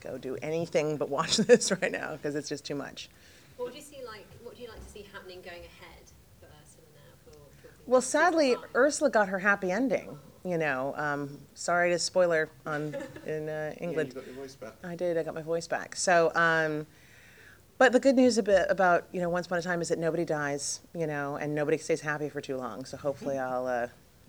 go 0.00 0.16
do 0.16 0.38
anything 0.40 0.96
but 0.96 1.10
watch 1.10 1.36
this 1.48 1.70
right 1.82 1.92
now 1.92 2.12
because 2.12 2.34
it's 2.34 2.48
just 2.48 2.64
too 2.64 2.76
much." 2.76 3.10
What 3.56 3.66
would 3.68 3.74
you 3.74 3.80
see 3.82 4.00
like? 4.06 4.26
What 4.42 4.56
do 4.56 4.62
you 4.62 4.68
like 4.68 4.82
to 4.84 4.90
see 4.90 5.06
happening 5.12 5.40
going 5.42 5.60
ahead 5.60 6.04
for 6.40 6.46
Ursula 6.46 6.86
now? 6.94 7.12
For, 7.24 7.32
for 7.68 7.74
Well, 7.86 8.00
sadly, 8.00 8.50
Disney? 8.50 8.66
Ursula 8.74 9.10
got 9.10 9.28
her 9.28 9.38
happy 9.38 9.70
ending. 9.70 10.18
You 10.44 10.58
know, 10.58 10.92
um, 10.96 11.38
sorry 11.54 11.90
to 11.90 11.98
spoiler 12.00 12.50
on 12.66 12.96
in 13.26 13.48
uh, 13.48 13.72
Yeah, 13.76 13.84
England. 13.84 14.08
you 14.08 14.14
got 14.14 14.26
your 14.26 14.34
voice 14.34 14.56
back. 14.56 14.74
I 14.82 14.96
did. 14.96 15.16
I 15.16 15.22
got 15.22 15.34
my 15.34 15.42
voice 15.42 15.68
back. 15.68 15.94
So, 15.94 16.32
um, 16.34 16.86
but 17.78 17.92
the 17.92 18.00
good 18.00 18.16
news 18.16 18.38
a 18.38 18.42
bit 18.42 18.66
about 18.68 19.06
you 19.12 19.20
know 19.20 19.28
Once 19.28 19.46
Upon 19.46 19.58
a 19.58 19.62
Time 19.62 19.80
is 19.80 19.88
that 19.88 19.98
nobody 20.00 20.24
dies, 20.24 20.80
you 20.94 21.06
know, 21.06 21.36
and 21.36 21.54
nobody 21.54 21.78
stays 21.78 22.00
happy 22.00 22.28
for 22.28 22.40
too 22.40 22.56
long. 22.56 22.84
So 22.84 22.96
hopefully, 22.96 23.38
I'll 23.38 23.66
uh, 23.68 23.86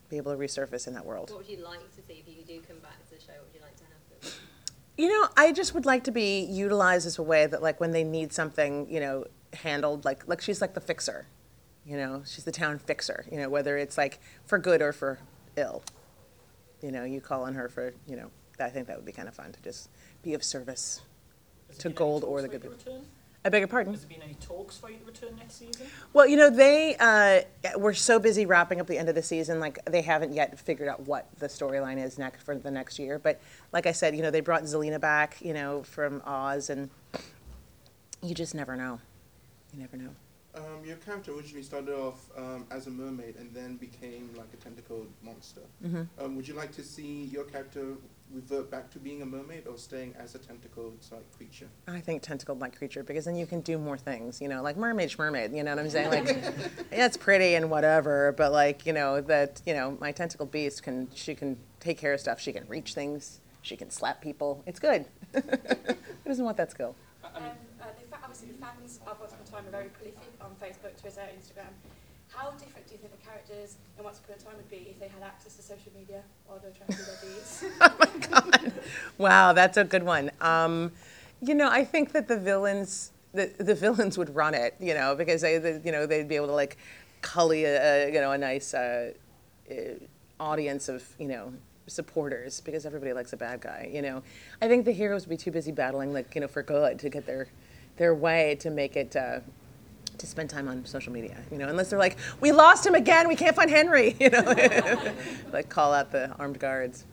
be 0.10 0.18
able 0.18 0.31
to 0.34 0.38
resurface 0.38 0.86
in 0.88 0.94
that 0.94 1.06
world. 1.06 1.31
What 1.31 1.40
would 1.40 1.50
you 1.50 1.64
like 1.64 1.80
to 1.96 2.02
see 2.08 2.24
if 2.25 2.28
you 2.28 2.44
do 2.46 2.62
come 2.68 2.77
back 2.80 3.03
to 3.10 3.15
the 3.15 3.22
show? 3.22 3.32
What 3.34 3.46
would 3.48 3.56
you 3.56 3.62
like 3.62 3.75
to 3.77 3.84
happen? 3.84 4.38
You 4.96 5.10
know, 5.10 5.28
I 5.36 5.52
just 5.52 5.74
would 5.74 5.86
like 5.86 6.04
to 6.04 6.12
be 6.12 6.42
utilized 6.42 7.08
as 7.08 7.18
a 7.18 7.24
way 7.24 7.48
that, 7.48 7.64
like, 7.64 7.80
when 7.80 7.92
they 7.92 8.04
need 8.04 8.32
something, 8.32 8.88
you 8.90 9.00
know, 9.00 9.26
handled, 9.54 10.06
like, 10.06 10.28
like 10.28 10.42
she's 10.42 10.62
like 10.62 10.74
the 10.74 10.82
fixer. 10.82 11.28
You 11.86 11.98
know, 11.98 12.24
she's 12.26 12.44
the 12.44 12.52
town 12.52 12.80
fixer. 12.80 13.26
You 13.32 13.40
know, 13.40 13.50
whether 13.50 13.78
it's 13.78 13.98
like 13.98 14.20
for 14.46 14.58
good 14.58 14.82
or 14.82 14.94
for 14.94 15.20
ill. 15.56 15.84
You 16.82 16.92
know, 16.92 17.04
you 17.04 17.22
call 17.22 17.44
on 17.44 17.56
her 17.56 17.70
for, 17.70 17.94
you 18.08 18.16
know, 18.16 18.30
I 18.60 18.70
think 18.70 18.88
that 18.88 18.96
would 18.98 19.06
be 19.06 19.12
kind 19.12 19.28
of 19.28 19.34
fun 19.34 19.52
to 19.52 19.62
just 19.62 19.90
be 20.22 20.34
of 20.34 20.44
service. 20.44 21.02
To 21.70 21.78
there 21.78 21.84
been 21.84 21.92
any 21.92 21.96
gold 21.98 22.24
or 22.24 22.42
the 22.42 22.48
good 22.48 22.66
return? 22.66 23.06
I 23.46 23.50
beg 23.50 23.60
your 23.60 23.68
pardon. 23.68 23.94
Has 23.94 24.06
there 24.06 24.10
been 24.18 24.24
any 24.24 24.36
talks 24.36 24.78
for 24.78 24.90
you 24.90 24.98
to 24.98 25.06
return 25.06 25.36
next 25.36 25.56
season? 25.56 25.88
Well, 26.14 26.26
you 26.28 26.38
know, 26.38 26.50
they 26.50 26.96
uh, 26.98 27.42
were 27.78 27.94
so 27.94 28.18
busy 28.18 28.46
wrapping 28.46 28.80
up 28.80 28.88
the 28.88 28.98
end 28.98 29.10
of 29.10 29.16
the 29.16 29.24
season, 29.24 29.60
like 29.60 29.84
they 29.86 30.02
haven't 30.02 30.34
yet 30.34 30.58
figured 30.58 30.88
out 30.88 31.02
what 31.02 31.28
the 31.40 31.48
storyline 31.48 32.02
is 32.02 32.18
next 32.18 32.44
for 32.44 32.56
the 32.56 32.72
next 32.72 33.00
year. 33.00 33.20
But 33.20 33.42
like 33.74 33.86
I 33.86 33.92
said, 33.92 34.16
you 34.16 34.22
know, 34.22 34.32
they 34.32 34.40
brought 34.40 34.64
Zelena 34.64 35.00
back, 35.00 35.38
you 35.42 35.54
know, 35.54 35.84
from 35.84 36.22
Oz, 36.26 36.70
and 36.70 36.90
you 38.22 38.34
just 38.34 38.56
never 38.56 38.78
know. 38.78 39.00
You 39.74 39.82
never 39.82 39.98
know. 39.98 40.10
Um, 40.56 40.86
your 40.86 40.98
character 40.98 41.34
originally 41.34 41.64
started 41.64 41.94
off 41.96 42.30
um, 42.38 42.66
as 42.70 42.86
a 42.88 42.92
mermaid 42.92 43.36
and 43.38 43.52
then 43.54 43.76
became 43.76 44.30
like 44.38 44.48
a 44.54 44.58
tentacled 44.58 45.08
monster. 45.24 45.62
Mhm. 45.84 46.08
Um, 46.20 46.36
would 46.36 46.48
you 46.48 46.54
like 46.54 46.72
to 46.74 46.84
see 46.84 47.24
your 47.26 47.44
character 47.44 47.96
revert 48.34 48.72
back 48.72 48.90
to 48.92 49.00
being 49.00 49.22
a 49.22 49.25
mermaid 49.25 49.68
or 49.68 49.78
staying 49.78 50.13
as 50.18 50.36
a 50.36 50.40
tentacled 50.40 50.98
like 51.12 51.32
creature? 51.38 51.68
I 51.88 52.00
think 52.00 52.22
tentacled 52.22 52.60
like 52.60 52.78
creature 52.78 53.04
because 53.04 53.25
then 53.25 53.36
you 53.36 53.46
can 53.46 53.62
do 53.62 53.78
more 53.78 53.98
things, 53.98 54.42
you 54.42 54.48
know, 54.48 54.62
like 54.62 54.75
mermaid, 54.78 55.18
mermaid. 55.18 55.54
You 55.54 55.63
know 55.63 55.72
what 55.72 55.80
I'm 55.80 55.90
saying? 55.90 56.10
Like, 56.10 56.28
yeah, 56.92 57.06
it's 57.06 57.18
pretty 57.18 57.56
and 57.56 57.70
whatever, 57.70 58.34
but 58.34 58.52
like, 58.52 58.86
you 58.86 58.94
know, 58.94 59.22
that 59.22 59.62
you 59.66 59.74
know, 59.74 59.98
my 60.00 60.12
tentacled 60.12 60.52
beast 60.52 60.84
can 60.84 61.08
she 61.13 61.36
can 61.36 61.58
take 61.80 61.98
care 61.98 62.13
of 62.13 62.20
stuff. 62.20 62.40
She 62.40 62.52
can 62.52 62.68
reach 62.68 62.94
things. 62.94 63.40
She 63.62 63.78
can 63.78 63.90
slap 63.90 64.22
people. 64.22 64.63
It's 64.66 64.80
good. 64.80 65.06
Who 65.34 65.42
doesn't 66.25 66.44
want 66.44 66.58
that 66.58 66.72
skill? 66.72 66.96
Um, 67.24 67.44
uh, 67.82 67.86
the 68.00 68.08
fa- 68.10 68.20
obviously, 68.22 68.50
the 68.50 68.58
fans 68.66 69.00
of 69.08 69.20
Once 69.20 69.32
Upon 69.34 69.46
a 69.48 69.52
Time 69.52 69.68
are 69.68 69.72
very 69.72 69.90
prolific 69.90 70.20
on 70.42 70.52
Facebook, 70.62 71.00
Twitter, 71.00 71.22
Instagram. 71.22 71.72
How 72.36 72.52
different 72.52 72.88
do 72.88 72.94
you 72.94 73.00
think 73.00 73.12
the 73.20 73.25
characters 73.25 73.75
in 73.98 74.04
Once 74.04 74.20
Upon 74.20 74.36
a 74.36 74.44
Time 74.44 74.54
would 74.58 74.70
be 74.70 74.88
if 74.90 75.00
they 75.00 75.08
had 75.08 75.22
access 75.24 75.56
to 75.56 75.62
social 75.62 75.92
media 75.98 76.22
while 76.48 76.60
they're 76.60 76.72
trying 76.72 76.90
to 76.90 76.96
do 76.98 77.04
their 77.04 77.34
deeds? 77.34 77.63
Oh 77.82 77.96
my 78.00 78.28
God. 78.28 78.72
Wow, 79.18 79.54
that's 79.54 79.78
a 79.78 79.84
good 79.84 80.04
one. 80.04 80.32
Um, 80.42 80.92
you 81.42 81.54
know, 81.54 81.70
I 81.70 81.84
think 81.84 82.12
that 82.13 82.28
the 82.28 82.38
villains, 82.38 83.12
the, 83.34 83.52
the 83.58 83.75
villains 83.75 84.18
would 84.18 84.34
run 84.36 84.54
it, 84.54 84.75
you 84.80 84.94
know, 84.94 85.16
because 85.16 85.42
they, 85.42 85.56
you 85.84 85.92
know, 85.92 86.06
they'd 86.06 86.28
be 86.28 86.36
able 86.36 86.48
to 86.48 86.54
like 86.54 86.78
cully 87.22 87.66
a, 87.66 88.08
a 88.08 88.13
you 88.13 88.20
know, 88.20 88.32
a 88.32 88.38
nice 88.38 88.74
uh, 88.74 89.12
uh, 89.70 89.74
audience 90.40 90.90
of, 90.90 91.04
you 91.20 91.28
know, 91.28 91.54
supporters 91.88 92.62
because 92.62 92.86
everybody 92.86 93.13
likes 93.13 93.34
a 93.34 93.38
bad 93.38 93.62
guy. 93.62 93.90
You 93.94 94.02
know, 94.02 94.24
I 94.62 94.68
think 94.68 94.86
the 94.86 94.92
heroes 94.94 95.24
would 95.28 95.30
be 95.30 95.38
too 95.38 95.52
busy 95.52 95.72
battling, 95.72 96.13
like 96.13 96.34
you 96.36 96.42
know, 96.42 96.48
for 96.48 96.63
good 96.63 97.00
to 97.00 97.10
get 97.10 97.25
their 97.25 97.48
their 97.98 98.16
way 98.16 98.56
to 98.62 98.70
make 98.70 98.96
it. 98.96 99.16
Uh, 99.16 99.40
to 100.17 100.27
spend 100.27 100.50
time 100.50 100.67
on 100.67 100.86
social 100.86 101.12
media, 101.12 101.38
you 101.51 101.58
know, 101.58 101.67
unless 101.67 101.89
they're 101.89 102.00
like, 102.00 102.17
we 102.39 102.51
lost 102.51 102.86
him 102.86 102.96
again, 102.96 103.27
we 103.27 103.36
can't 103.36 103.55
find 103.55 103.70
Henry, 103.70 104.15
you 104.20 104.29
know, 104.29 104.41
like 105.53 105.70
call 105.70 105.93
out 105.93 106.12
the 106.12 106.32
armed 106.38 106.60
guards. 106.60 107.05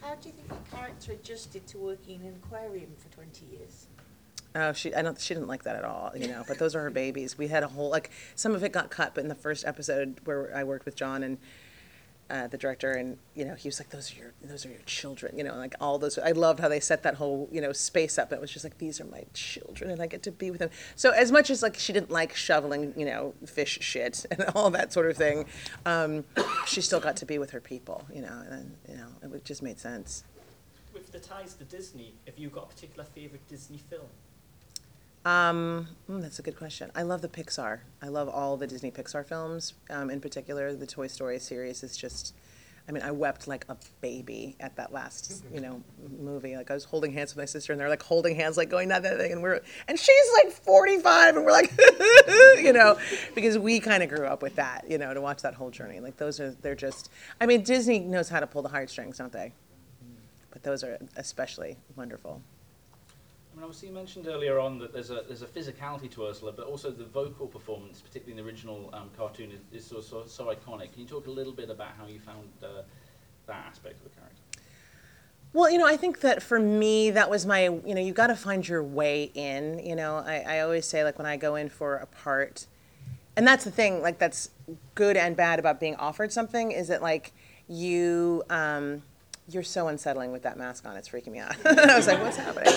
How 0.00 0.14
do 0.16 0.28
you 0.28 0.34
think 0.34 0.48
the 0.48 0.76
character 0.76 1.12
adjusted 1.12 1.66
to 1.68 1.78
working 1.78 2.20
in 2.20 2.26
an 2.26 2.40
aquarium 2.44 2.90
for 2.98 3.08
20 3.14 3.46
years? 3.46 3.86
Oh, 4.54 4.72
she 4.72 4.94
I 4.94 5.00
don't 5.00 5.18
she 5.18 5.32
didn't 5.32 5.48
like 5.48 5.62
that 5.62 5.76
at 5.76 5.84
all, 5.84 6.12
you 6.14 6.28
know. 6.28 6.44
But 6.46 6.58
those 6.58 6.74
are 6.74 6.82
her 6.82 6.90
babies. 6.90 7.38
We 7.38 7.48
had 7.48 7.62
a 7.62 7.68
whole 7.68 7.88
like 7.88 8.10
some 8.34 8.54
of 8.54 8.62
it 8.62 8.70
got 8.70 8.90
cut, 8.90 9.14
but 9.14 9.22
in 9.22 9.28
the 9.28 9.34
first 9.34 9.64
episode 9.64 10.20
where 10.24 10.54
I 10.54 10.64
worked 10.64 10.84
with 10.84 10.94
John 10.94 11.22
and 11.22 11.38
uh, 12.30 12.46
the 12.46 12.56
director, 12.56 12.92
and 12.92 13.18
you 13.34 13.44
know, 13.44 13.54
he 13.54 13.68
was 13.68 13.78
like, 13.78 13.90
"Those 13.90 14.12
are 14.12 14.18
your 14.18 14.32
those 14.42 14.64
are 14.64 14.70
your 14.70 14.80
children," 14.86 15.36
you 15.36 15.44
know, 15.44 15.54
like 15.54 15.74
all 15.80 15.98
those. 15.98 16.18
I 16.18 16.32
loved 16.32 16.60
how 16.60 16.68
they 16.68 16.80
set 16.80 17.02
that 17.02 17.16
whole 17.16 17.48
you 17.52 17.60
know 17.60 17.72
space 17.72 18.18
up. 18.18 18.32
It 18.32 18.40
was 18.40 18.50
just 18.50 18.64
like 18.64 18.78
these 18.78 19.00
are 19.00 19.04
my 19.04 19.24
children, 19.34 19.90
and 19.90 20.00
I 20.00 20.06
get 20.06 20.22
to 20.24 20.32
be 20.32 20.50
with 20.50 20.60
them. 20.60 20.70
So 20.96 21.10
as 21.10 21.30
much 21.30 21.50
as 21.50 21.62
like 21.62 21.76
she 21.76 21.92
didn't 21.92 22.10
like 22.10 22.34
shoveling, 22.34 22.94
you 22.96 23.06
know, 23.06 23.34
fish 23.46 23.78
shit 23.80 24.24
and 24.30 24.44
all 24.54 24.70
that 24.70 24.92
sort 24.92 25.10
of 25.10 25.16
thing, 25.16 25.46
um, 25.84 26.24
she 26.66 26.80
still 26.80 27.00
got 27.00 27.16
to 27.16 27.26
be 27.26 27.38
with 27.38 27.50
her 27.50 27.60
people, 27.60 28.06
you 28.12 28.22
know, 28.22 28.42
and 28.50 28.76
you 28.88 28.96
know, 28.96 29.34
it 29.34 29.44
just 29.44 29.62
made 29.62 29.78
sense. 29.78 30.24
With 30.94 31.10
the 31.12 31.20
ties 31.20 31.54
to 31.54 31.64
Disney, 31.64 32.14
have 32.26 32.38
you 32.38 32.48
got 32.48 32.64
a 32.64 32.66
particular 32.68 33.04
favourite 33.04 33.46
Disney 33.48 33.78
film? 33.78 34.08
Um, 35.24 35.88
mm, 36.10 36.20
that's 36.20 36.38
a 36.38 36.42
good 36.42 36.56
question. 36.56 36.90
I 36.94 37.02
love 37.02 37.22
the 37.22 37.28
Pixar. 37.28 37.80
I 38.02 38.08
love 38.08 38.28
all 38.28 38.56
the 38.56 38.66
Disney 38.66 38.90
Pixar 38.90 39.24
films. 39.24 39.74
Um, 39.88 40.10
in 40.10 40.20
particular, 40.20 40.74
the 40.74 40.86
Toy 40.86 41.06
Story 41.06 41.38
series 41.38 41.82
is 41.82 41.96
just. 41.96 42.34
I 42.88 42.90
mean, 42.90 43.04
I 43.04 43.12
wept 43.12 43.46
like 43.46 43.64
a 43.68 43.76
baby 44.00 44.56
at 44.58 44.74
that 44.74 44.92
last, 44.92 45.44
you 45.54 45.60
know, 45.60 45.80
movie. 46.18 46.56
Like 46.56 46.68
I 46.68 46.74
was 46.74 46.82
holding 46.82 47.12
hands 47.12 47.30
with 47.32 47.40
my 47.40 47.44
sister, 47.44 47.72
and 47.72 47.80
they're 47.80 47.88
like 47.88 48.02
holding 48.02 48.34
hands, 48.34 48.56
like 48.56 48.70
going 48.70 48.88
that 48.88 49.04
thing, 49.04 49.30
and 49.30 49.40
we're 49.40 49.60
and 49.86 49.96
she's 49.96 50.30
like 50.42 50.52
forty 50.52 50.98
five, 50.98 51.36
and 51.36 51.44
we're 51.44 51.52
like, 51.52 51.72
you 52.60 52.72
know, 52.72 52.98
because 53.36 53.56
we 53.56 53.78
kind 53.78 54.02
of 54.02 54.08
grew 54.08 54.26
up 54.26 54.42
with 54.42 54.56
that, 54.56 54.90
you 54.90 54.98
know, 54.98 55.14
to 55.14 55.20
watch 55.20 55.42
that 55.42 55.54
whole 55.54 55.70
journey. 55.70 56.00
Like 56.00 56.16
those 56.16 56.40
are 56.40 56.50
they're 56.60 56.74
just. 56.74 57.08
I 57.40 57.46
mean, 57.46 57.62
Disney 57.62 58.00
knows 58.00 58.28
how 58.28 58.40
to 58.40 58.48
pull 58.48 58.62
the 58.62 58.68
heartstrings, 58.68 59.18
don't 59.18 59.32
they? 59.32 59.52
But 60.50 60.64
those 60.64 60.82
are 60.82 60.98
especially 61.16 61.76
wonderful. 61.94 62.42
I 63.52 63.56
mean, 63.56 63.64
obviously, 63.64 63.88
you 63.88 63.94
mentioned 63.94 64.26
earlier 64.26 64.58
on 64.58 64.78
that 64.78 64.94
there's 64.94 65.10
a 65.10 65.22
there's 65.26 65.42
a 65.42 65.46
physicality 65.46 66.10
to 66.12 66.26
Ursula, 66.26 66.52
but 66.52 66.66
also 66.66 66.90
the 66.90 67.04
vocal 67.04 67.46
performance, 67.46 68.00
particularly 68.00 68.38
in 68.38 68.44
the 68.44 68.50
original 68.50 68.88
um, 68.94 69.10
cartoon, 69.16 69.50
is, 69.52 69.82
is 69.82 69.86
so, 69.86 70.00
so 70.00 70.24
so 70.26 70.46
iconic. 70.46 70.92
Can 70.92 71.02
you 71.02 71.06
talk 71.06 71.26
a 71.26 71.30
little 71.30 71.52
bit 71.52 71.68
about 71.68 71.90
how 71.98 72.06
you 72.06 72.18
found 72.18 72.48
uh, 72.62 72.82
that 73.46 73.66
aspect 73.68 73.96
of 73.96 74.04
the 74.04 74.16
character? 74.16 74.40
Well, 75.52 75.70
you 75.70 75.76
know, 75.76 75.86
I 75.86 75.98
think 75.98 76.20
that 76.20 76.42
for 76.42 76.58
me, 76.58 77.10
that 77.10 77.28
was 77.28 77.44
my, 77.44 77.64
you 77.64 77.94
know, 77.94 78.00
you 78.00 78.14
got 78.14 78.28
to 78.28 78.36
find 78.36 78.66
your 78.66 78.82
way 78.82 79.30
in. 79.34 79.80
You 79.84 79.94
know, 79.94 80.16
I, 80.16 80.38
I 80.48 80.60
always 80.60 80.86
say, 80.86 81.04
like, 81.04 81.18
when 81.18 81.26
I 81.26 81.36
go 81.36 81.56
in 81.56 81.68
for 81.68 81.96
a 81.96 82.06
part, 82.06 82.66
and 83.36 83.46
that's 83.46 83.64
the 83.64 83.70
thing, 83.70 84.00
like, 84.00 84.18
that's 84.18 84.48
good 84.94 85.14
and 85.14 85.36
bad 85.36 85.58
about 85.58 85.78
being 85.78 85.94
offered 85.96 86.32
something, 86.32 86.72
is 86.72 86.88
that, 86.88 87.02
like, 87.02 87.32
you, 87.68 88.42
um, 88.48 89.02
you're 89.48 89.62
so 89.62 89.88
unsettling 89.88 90.32
with 90.32 90.42
that 90.42 90.56
mask 90.56 90.86
on. 90.86 90.96
It's 90.96 91.08
freaking 91.08 91.32
me 91.32 91.40
out. 91.40 91.54
I 91.66 91.96
was 91.96 92.06
like, 92.06 92.20
what's 92.20 92.36
happening? 92.36 92.72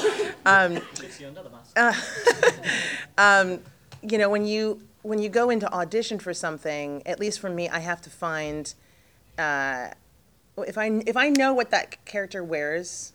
Um, 0.46 0.74
you 1.20 1.28
another 1.28 1.50
mask. 1.50 2.60
um, 3.18 3.60
you 4.02 4.18
know, 4.18 4.30
when 4.30 4.46
you 4.46 4.82
when 5.04 5.20
you 5.20 5.30
go 5.30 5.50
into 5.50 5.72
audition 5.72 6.18
for 6.20 6.34
something, 6.34 7.04
at 7.06 7.20
least 7.20 7.40
for 7.40 7.50
me, 7.50 7.70
I 7.70 7.80
have 7.80 8.02
to 8.02 8.10
find 8.10 8.74
uh, 9.38 9.90
if 10.58 10.78
I 10.78 10.88
if 11.06 11.16
I 11.16 11.30
know 11.30 11.54
what 11.54 11.72
that 11.72 12.04
character 12.06 12.44
wears, 12.44 13.14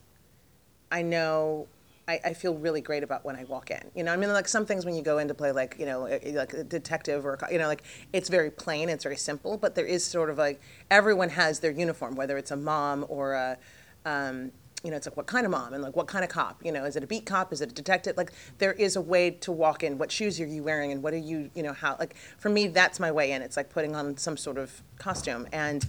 I 0.90 1.02
know. 1.02 1.66
I, 2.11 2.21
I 2.25 2.35
feel 2.35 2.55
really 2.55 2.81
great 2.81 3.05
about 3.05 3.25
when 3.25 3.37
I 3.37 3.45
walk 3.45 3.71
in. 3.71 3.81
You 3.95 4.02
know, 4.02 4.12
I 4.12 4.17
mean, 4.17 4.33
like 4.33 4.49
some 4.49 4.67
things 4.67 4.85
when 4.85 4.97
you 4.97 5.02
go 5.02 5.19
in 5.19 5.29
to 5.29 5.35
play, 5.35 5.52
like 5.52 5.76
you 5.79 5.87
know, 5.87 6.02
like 6.02 6.52
a 6.52 6.64
detective 6.64 7.25
or 7.25 7.38
you 7.50 7.59
know, 7.59 7.69
like 7.69 7.85
it's 8.12 8.29
very 8.29 8.50
plain, 8.50 8.88
it's 8.88 9.05
very 9.05 9.17
simple, 9.17 9.57
but 9.57 9.76
there 9.76 9.87
is 9.87 10.05
sort 10.05 10.29
of 10.29 10.37
like 10.37 10.61
everyone 10.90 11.29
has 11.29 11.61
their 11.61 11.71
uniform, 11.71 12.17
whether 12.17 12.37
it's 12.37 12.50
a 12.50 12.57
mom 12.57 13.07
or 13.09 13.35
a, 13.35 13.59
um, 14.05 14.50
you 14.83 14.90
know, 14.90 14.97
it's 14.97 15.07
like 15.07 15.17
what 15.17 15.26
kind 15.26 15.45
of 15.47 15.52
mom 15.52 15.73
and 15.73 15.83
like 15.85 15.95
what 15.95 16.09
kind 16.09 16.25
of 16.25 16.31
cop. 16.31 16.64
You 16.64 16.73
know, 16.73 16.85
is 16.85 16.97
it 16.97 17.05
a 17.05 17.07
beat 17.07 17.26
cop? 17.26 17.52
Is 17.52 17.61
it 17.61 17.71
a 17.71 17.75
detective? 17.75 18.17
Like 18.17 18.33
there 18.59 18.73
is 18.73 18.97
a 18.97 19.00
way 19.00 19.31
to 19.31 19.52
walk 19.52 19.85
in. 19.85 19.97
What 19.97 20.11
shoes 20.11 20.40
are 20.40 20.47
you 20.47 20.64
wearing, 20.64 20.90
and 20.90 21.05
what 21.05 21.14
are 21.14 21.19
you, 21.19 21.50
you 21.55 21.62
know, 21.62 21.73
how? 21.73 21.97
Like 22.00 22.17
for 22.38 22.49
me, 22.49 22.67
that's 22.67 22.99
my 22.99 23.12
way 23.12 23.31
in. 23.31 23.40
It's 23.40 23.57
like 23.57 23.71
putting 23.71 23.95
on 23.95 24.17
some 24.17 24.37
sort 24.37 24.59
of 24.59 24.83
costume, 24.99 25.47
and 25.52 25.87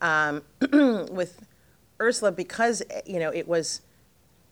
um, 0.00 0.42
with 1.10 1.44
Ursula, 2.00 2.30
because 2.30 2.80
you 3.04 3.18
know 3.18 3.30
it 3.30 3.48
was 3.48 3.80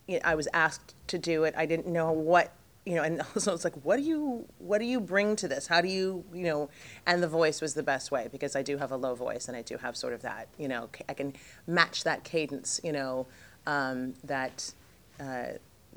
you 0.07 0.15
know, 0.15 0.21
I 0.23 0.35
was 0.35 0.47
asked 0.53 0.92
to 1.07 1.17
do 1.17 1.43
it. 1.43 1.53
I 1.57 1.65
didn't 1.65 1.87
know 1.87 2.11
what, 2.11 2.51
you 2.85 2.95
know, 2.95 3.03
and 3.03 3.21
also 3.35 3.53
it's 3.53 3.63
like, 3.63 3.75
what 3.83 3.97
do 3.97 4.03
you, 4.03 4.45
what 4.59 4.79
do 4.79 4.85
you 4.85 4.99
bring 4.99 5.35
to 5.37 5.47
this? 5.47 5.67
How 5.67 5.81
do 5.81 5.87
you, 5.87 6.23
you 6.33 6.43
know, 6.43 6.69
and 7.05 7.21
the 7.21 7.27
voice 7.27 7.61
was 7.61 7.73
the 7.73 7.83
best 7.83 8.11
way 8.11 8.27
because 8.31 8.55
I 8.55 8.61
do 8.61 8.77
have 8.77 8.91
a 8.91 8.97
low 8.97 9.15
voice 9.15 9.47
and 9.47 9.57
I 9.57 9.61
do 9.61 9.77
have 9.77 9.95
sort 9.95 10.13
of 10.13 10.21
that, 10.21 10.47
you 10.57 10.67
know, 10.67 10.89
I 11.07 11.13
can 11.13 11.33
match 11.67 12.03
that 12.03 12.23
cadence, 12.23 12.79
you 12.83 12.91
know, 12.91 13.27
um, 13.65 14.13
that 14.23 14.73
uh, 15.19 15.53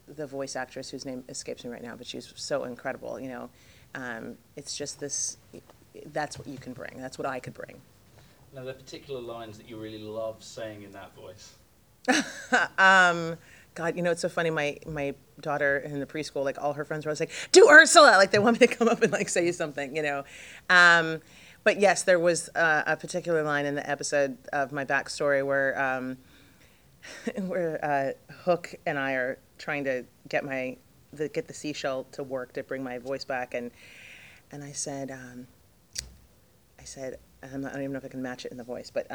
the 0.09 0.27
voice 0.27 0.57
actress 0.57 0.91
whose 0.91 1.05
name 1.05 1.25
escapes 1.29 1.65
me 1.65 1.71
right 1.71 1.83
now, 1.83 1.97
but 1.97 2.07
she's 2.07 2.33
so 2.37 2.65
incredible, 2.65 3.19
you 3.19 3.29
know. 3.29 3.51
Um, 3.95 4.37
it's 4.57 4.77
just 4.77 5.01
this, 5.01 5.39
that's 6.13 6.39
what 6.39 6.47
you 6.47 6.59
can 6.59 6.73
bring. 6.73 6.99
That's 6.99 7.19
what 7.19 7.27
I 7.27 7.41
could 7.41 7.55
bring. 7.55 7.81
Now, 8.55 8.63
there 8.63 8.71
are 8.71 8.75
particular 8.75 9.21
lines 9.21 9.59
that 9.59 9.69
you 9.69 9.77
really 9.77 9.99
love 9.99 10.43
saying 10.43 10.83
in 10.83 10.93
that 10.93 11.13
voice. 11.15 11.55
um, 12.79 13.37
God, 13.77 13.95
you 13.95 14.03
know, 14.03 14.11
it's 14.11 14.23
so 14.23 14.29
funny. 14.31 14.49
My 14.49 14.79
my 14.87 15.15
daughter 15.41 15.77
in 15.79 16.01
the 16.01 16.07
preschool, 16.07 16.45
like 16.45 16.57
all 16.59 16.73
her 16.73 16.85
friends 16.85 17.05
were 17.05 17.11
always 17.11 17.21
like, 17.21 17.31
"Do 17.53 17.69
Ursula!" 17.69 18.17
Like 18.17 18.31
they 18.31 18.39
want 18.41 18.59
me 18.59 18.67
to 18.67 18.75
come 18.75 18.89
up 18.89 19.03
and 19.03 19.13
like 19.13 19.29
say 19.29 19.53
something, 19.53 19.95
you 19.95 20.03
know. 20.03 20.25
Um, 20.71 21.21
but 21.63 21.79
yes, 21.79 22.03
there 22.03 22.19
was 22.19 22.49
uh, 22.57 22.85
a 22.87 22.97
particular 22.97 23.43
line 23.43 23.67
in 23.67 23.75
the 23.75 23.89
episode 23.89 24.39
of 24.53 24.73
my 24.73 24.87
backstory 24.87 25.45
where 25.45 25.79
um, 25.81 26.17
where 27.47 27.85
uh, 27.85 28.33
Hook 28.45 28.75
and 28.87 28.99
I 28.99 29.13
are 29.13 29.39
trying 29.59 29.85
to 29.85 30.05
get 30.29 30.43
my 30.45 30.79
the, 31.13 31.29
get 31.29 31.47
the 31.47 31.55
seashell 31.55 32.05
to 32.13 32.23
work 32.23 32.55
to 32.55 32.63
bring 32.63 32.83
my 32.83 32.97
voice 32.97 33.27
back, 33.27 33.53
and 33.53 33.71
and 34.51 34.65
I 34.65 34.73
said, 34.73 35.11
um, 35.11 35.47
I 36.81 36.85
said, 36.85 37.19
I 37.43 37.49
don't 37.49 37.67
even 37.67 37.93
know 37.93 37.99
if 37.99 38.07
I 38.07 38.09
can 38.09 38.23
match 38.23 38.47
it 38.47 38.53
in 38.53 38.57
the 38.57 38.65
voice, 38.65 38.91
but. 38.91 39.07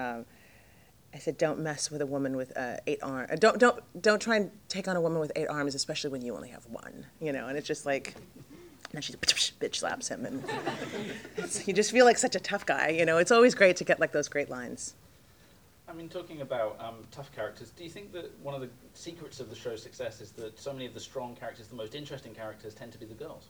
I 1.14 1.18
said, 1.18 1.38
"Don't 1.38 1.60
mess 1.60 1.92
with 1.92 2.02
a 2.02 2.06
woman 2.06 2.36
with 2.36 2.56
uh, 2.58 2.78
eight 2.88 3.00
arms. 3.02 3.40
Don't 3.40 3.60
don't 3.60 3.80
don't 4.02 4.22
try 4.22 4.38
and 4.38 4.52
take 4.70 4.88
on 4.88 4.96
a 4.96 5.02
woman 5.02 5.20
with 5.20 5.32
eight 5.36 5.48
arms, 5.48 5.76
especially 5.76 6.10
when 6.10 6.22
you 6.22 6.36
only 6.36 6.50
have 6.50 6.66
one. 6.68 7.06
You 7.20 7.34
know." 7.34 7.48
And 7.48 7.58
it's 7.58 7.68
just 7.68 7.86
like, 7.86 8.16
and 8.16 8.94
then 8.94 9.02
she 9.02 9.14
bitch 9.14 9.76
slaps 9.76 10.08
him, 10.08 10.26
and 10.26 10.44
you 11.66 11.74
just 11.74 11.92
feel 11.92 12.06
like 12.06 12.18
such 12.18 12.36
a 12.36 12.40
tough 12.40 12.66
guy. 12.66 12.90
You 12.90 13.06
know, 13.06 13.18
it's 13.18 13.32
always 13.32 13.56
great 13.56 13.76
to 13.78 13.84
get 13.84 14.00
like 14.00 14.12
those 14.12 14.30
great 14.30 14.50
lines. 14.50 14.96
I 15.88 15.94
mean, 15.94 16.08
talking 16.08 16.40
about 16.40 16.80
um, 16.80 16.96
tough 17.12 17.34
characters, 17.36 17.72
do 17.72 17.84
you 17.84 17.90
think 17.90 18.14
that 18.14 18.32
one 18.42 18.56
of 18.56 18.62
the 18.62 18.70
secrets 18.94 19.42
of 19.42 19.50
the 19.50 19.56
show's 19.56 19.84
success 19.84 20.22
is 20.22 20.32
that 20.32 20.58
so 20.58 20.72
many 20.72 20.86
of 20.86 20.94
the 20.94 21.02
strong 21.02 21.36
characters, 21.36 21.68
the 21.68 21.76
most 21.76 21.96
interesting 21.96 22.34
characters, 22.34 22.74
tend 22.74 22.94
to 22.94 22.98
be 22.98 23.06
the 23.06 23.14
girls? 23.14 23.50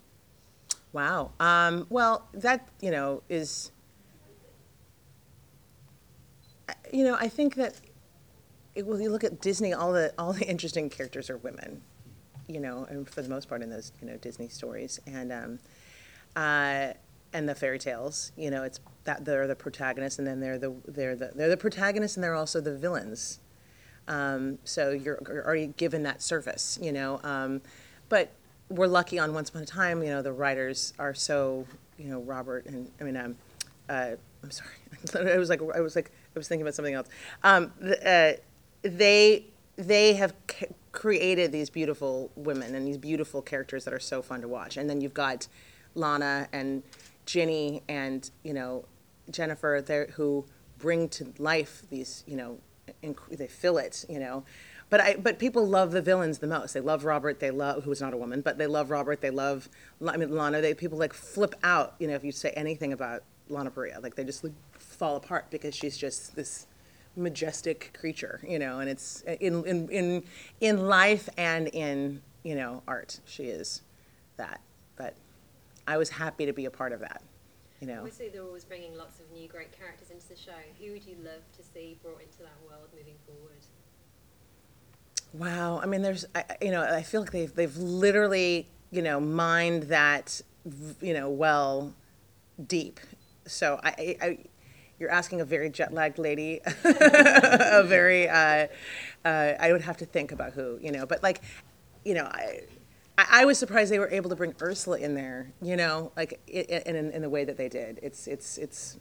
Wow. 0.91 1.31
Um, 1.39 1.85
well, 1.89 2.27
that 2.33 2.67
you 2.81 2.89
know 2.91 3.21
is. 3.29 3.71
You 6.91 7.05
know, 7.05 7.15
I 7.15 7.29
think 7.29 7.55
that 7.55 7.75
it, 8.75 8.85
well, 8.85 8.99
you 8.99 9.09
look 9.09 9.23
at 9.23 9.41
Disney, 9.41 9.73
all 9.73 9.91
the 9.91 10.13
all 10.17 10.33
the 10.33 10.45
interesting 10.47 10.89
characters 10.89 11.29
are 11.29 11.37
women, 11.37 11.81
you 12.47 12.59
know, 12.59 12.85
and 12.89 13.07
for 13.09 13.21
the 13.21 13.29
most 13.29 13.47
part 13.49 13.61
in 13.61 13.69
those 13.69 13.91
you 14.01 14.07
know 14.07 14.17
Disney 14.17 14.47
stories 14.47 14.99
and 15.07 15.31
um, 15.31 15.59
uh, 16.35 16.93
and 17.33 17.47
the 17.47 17.55
fairy 17.55 17.79
tales, 17.79 18.31
you 18.35 18.51
know, 18.51 18.63
it's 18.63 18.79
that 19.03 19.25
they're 19.25 19.47
the 19.47 19.55
protagonists 19.55 20.19
and 20.19 20.27
then 20.27 20.39
they're 20.39 20.57
the 20.57 20.73
they're 20.87 21.15
the 21.15 21.31
they're 21.35 21.49
the 21.49 21.57
protagonists 21.57 22.17
and 22.17 22.23
they're 22.23 22.35
also 22.35 22.61
the 22.61 22.75
villains. 22.75 23.39
Um, 24.07 24.57
so 24.63 24.91
you're, 24.91 25.19
you're 25.27 25.45
already 25.45 25.67
given 25.67 26.03
that 26.03 26.21
service, 26.21 26.77
you 26.81 26.91
know. 26.91 27.19
Um, 27.23 27.61
but 28.09 28.31
we're 28.69 28.87
lucky 28.87 29.19
on 29.19 29.33
Once 29.33 29.49
Upon 29.49 29.61
a 29.61 29.65
Time, 29.65 30.01
you 30.03 30.09
know, 30.09 30.21
the 30.21 30.33
writers 30.33 30.93
are 30.99 31.13
so, 31.13 31.65
you 31.97 32.09
know, 32.09 32.19
Robert 32.21 32.65
and 32.65 32.89
I 32.99 33.03
mean, 33.03 33.15
um, 33.15 33.35
uh, 33.89 34.11
I'm 34.43 34.51
sorry, 34.51 34.69
I 35.33 35.37
was 35.37 35.49
like, 35.49 35.61
I 35.75 35.79
was 35.81 35.95
like, 35.95 36.11
I 36.35 36.39
was 36.39 36.47
thinking 36.47 36.63
about 36.63 36.75
something 36.75 36.93
else. 36.93 37.07
Um, 37.43 37.73
the, 37.79 38.09
uh, 38.09 38.33
they 38.83 39.45
they 39.75 40.13
have 40.13 40.33
c- 40.49 40.67
created 40.91 41.51
these 41.51 41.69
beautiful 41.69 42.31
women 42.35 42.75
and 42.75 42.87
these 42.87 42.97
beautiful 42.97 43.41
characters 43.41 43.85
that 43.85 43.93
are 43.93 43.99
so 43.99 44.21
fun 44.21 44.41
to 44.41 44.47
watch. 44.47 44.77
And 44.77 44.89
then 44.89 45.01
you've 45.01 45.13
got 45.13 45.47
Lana 45.95 46.47
and 46.51 46.83
Ginny 47.25 47.83
and 47.87 48.29
you 48.43 48.53
know 48.53 48.85
Jennifer 49.29 49.83
there 49.85 50.07
who 50.13 50.45
bring 50.77 51.09
to 51.09 51.33
life 51.37 51.83
these 51.89 52.23
you 52.25 52.35
know 52.35 52.57
inc- 53.03 53.29
they 53.29 53.47
fill 53.47 53.77
it 53.77 54.05
you 54.09 54.19
know. 54.19 54.43
But 54.89 54.99
I 54.99 55.15
but 55.15 55.39
people 55.39 55.65
love 55.65 55.91
the 55.91 56.01
villains 56.01 56.39
the 56.39 56.47
most. 56.47 56.73
They 56.73 56.81
love 56.81 57.05
Robert. 57.05 57.39
They 57.39 57.51
love 57.51 57.83
who's 57.85 58.01
not 58.01 58.13
a 58.13 58.17
woman, 58.17 58.41
but 58.41 58.57
they 58.57 58.67
love 58.67 58.89
Robert. 58.89 59.21
They 59.21 59.29
love 59.29 59.69
I 60.05 60.17
mean 60.17 60.31
Lana. 60.31 60.61
They 60.61 60.73
people 60.73 60.97
like 60.97 61.13
flip 61.13 61.55
out. 61.63 61.95
You 61.99 62.07
know 62.07 62.15
if 62.15 62.23
you 62.23 62.31
say 62.31 62.51
anything 62.51 62.91
about 62.93 63.23
Lana 63.49 63.71
Maria, 63.75 63.99
like 64.01 64.15
they 64.15 64.23
just 64.23 64.43
like, 64.43 64.53
fall 65.01 65.15
apart 65.15 65.49
because 65.49 65.73
she's 65.73 65.97
just 65.97 66.35
this 66.35 66.67
majestic 67.15 67.97
creature, 67.99 68.39
you 68.47 68.59
know, 68.59 68.81
and 68.81 68.87
it's 68.87 69.21
in 69.39 69.65
in 69.65 69.89
in 69.89 70.23
in 70.59 70.85
life 70.85 71.27
and 71.37 71.69
in 71.69 72.21
you 72.43 72.53
know 72.53 72.83
art. 72.87 73.19
She 73.25 73.45
is 73.45 73.81
that, 74.37 74.61
but 74.95 75.15
I 75.87 75.97
was 75.97 76.11
happy 76.11 76.45
to 76.45 76.53
be 76.53 76.65
a 76.65 76.69
part 76.69 76.91
of 76.91 76.99
that, 76.99 77.23
you 77.79 77.87
know. 77.87 78.01
Obviously, 78.01 78.29
they're 78.29 78.43
always 78.43 78.63
bringing 78.63 78.95
lots 78.95 79.19
of 79.19 79.25
new 79.31 79.47
great 79.47 79.71
characters 79.71 80.11
into 80.11 80.27
the 80.29 80.35
show. 80.35 80.51
Who 80.79 80.91
would 80.91 81.03
you 81.03 81.15
love 81.23 81.41
to 81.57 81.63
see 81.63 81.97
brought 82.03 82.21
into 82.21 82.37
that 82.43 82.59
world 82.69 82.87
moving 82.95 83.15
forward? 83.25 83.57
Wow, 85.33 85.79
I 85.81 85.87
mean, 85.87 86.03
there's, 86.03 86.25
I, 86.35 86.43
you 86.61 86.69
know, 86.69 86.83
I 86.83 87.01
feel 87.01 87.21
like 87.21 87.31
they've 87.31 87.55
they've 87.55 87.75
literally, 87.75 88.67
you 88.91 89.01
know, 89.01 89.19
mined 89.19 89.83
that, 89.83 90.41
you 91.01 91.15
know, 91.15 91.27
well, 91.27 91.95
deep. 92.67 92.99
So 93.47 93.79
I, 93.83 94.15
I 94.21 94.37
you're 95.01 95.09
asking 95.11 95.41
a 95.41 95.45
very 95.45 95.69
jet 95.69 95.93
lagged 95.93 96.19
lady, 96.19 96.61
a 96.85 97.83
very, 97.85 98.29
uh, 98.29 98.67
uh, 99.25 99.53
I 99.59 99.71
would 99.73 99.81
have 99.81 99.97
to 99.97 100.05
think 100.05 100.31
about 100.31 100.53
who, 100.53 100.77
you 100.81 100.91
know, 100.91 101.05
but 101.05 101.21
like, 101.23 101.41
you 102.05 102.13
know, 102.13 102.23
I. 102.25 102.61
I 103.17 103.41
I 103.41 103.45
was 103.45 103.59
surprised 103.59 103.91
they 103.91 103.99
were 103.99 104.09
able 104.09 104.29
to 104.29 104.35
bring 104.37 104.55
Ursula 104.61 104.97
in 104.97 105.13
there, 105.15 105.51
you 105.61 105.75
know, 105.75 106.11
like 106.15 106.39
i- 106.47 106.65
i- 106.69 106.83
in, 106.85 106.95
in, 106.95 107.11
in 107.11 107.21
the 107.21 107.29
way 107.29 107.43
that 107.43 107.57
they 107.57 107.67
did. 107.67 107.99
It's, 108.01 108.25
it's, 108.25 108.57
it's, 108.57 108.97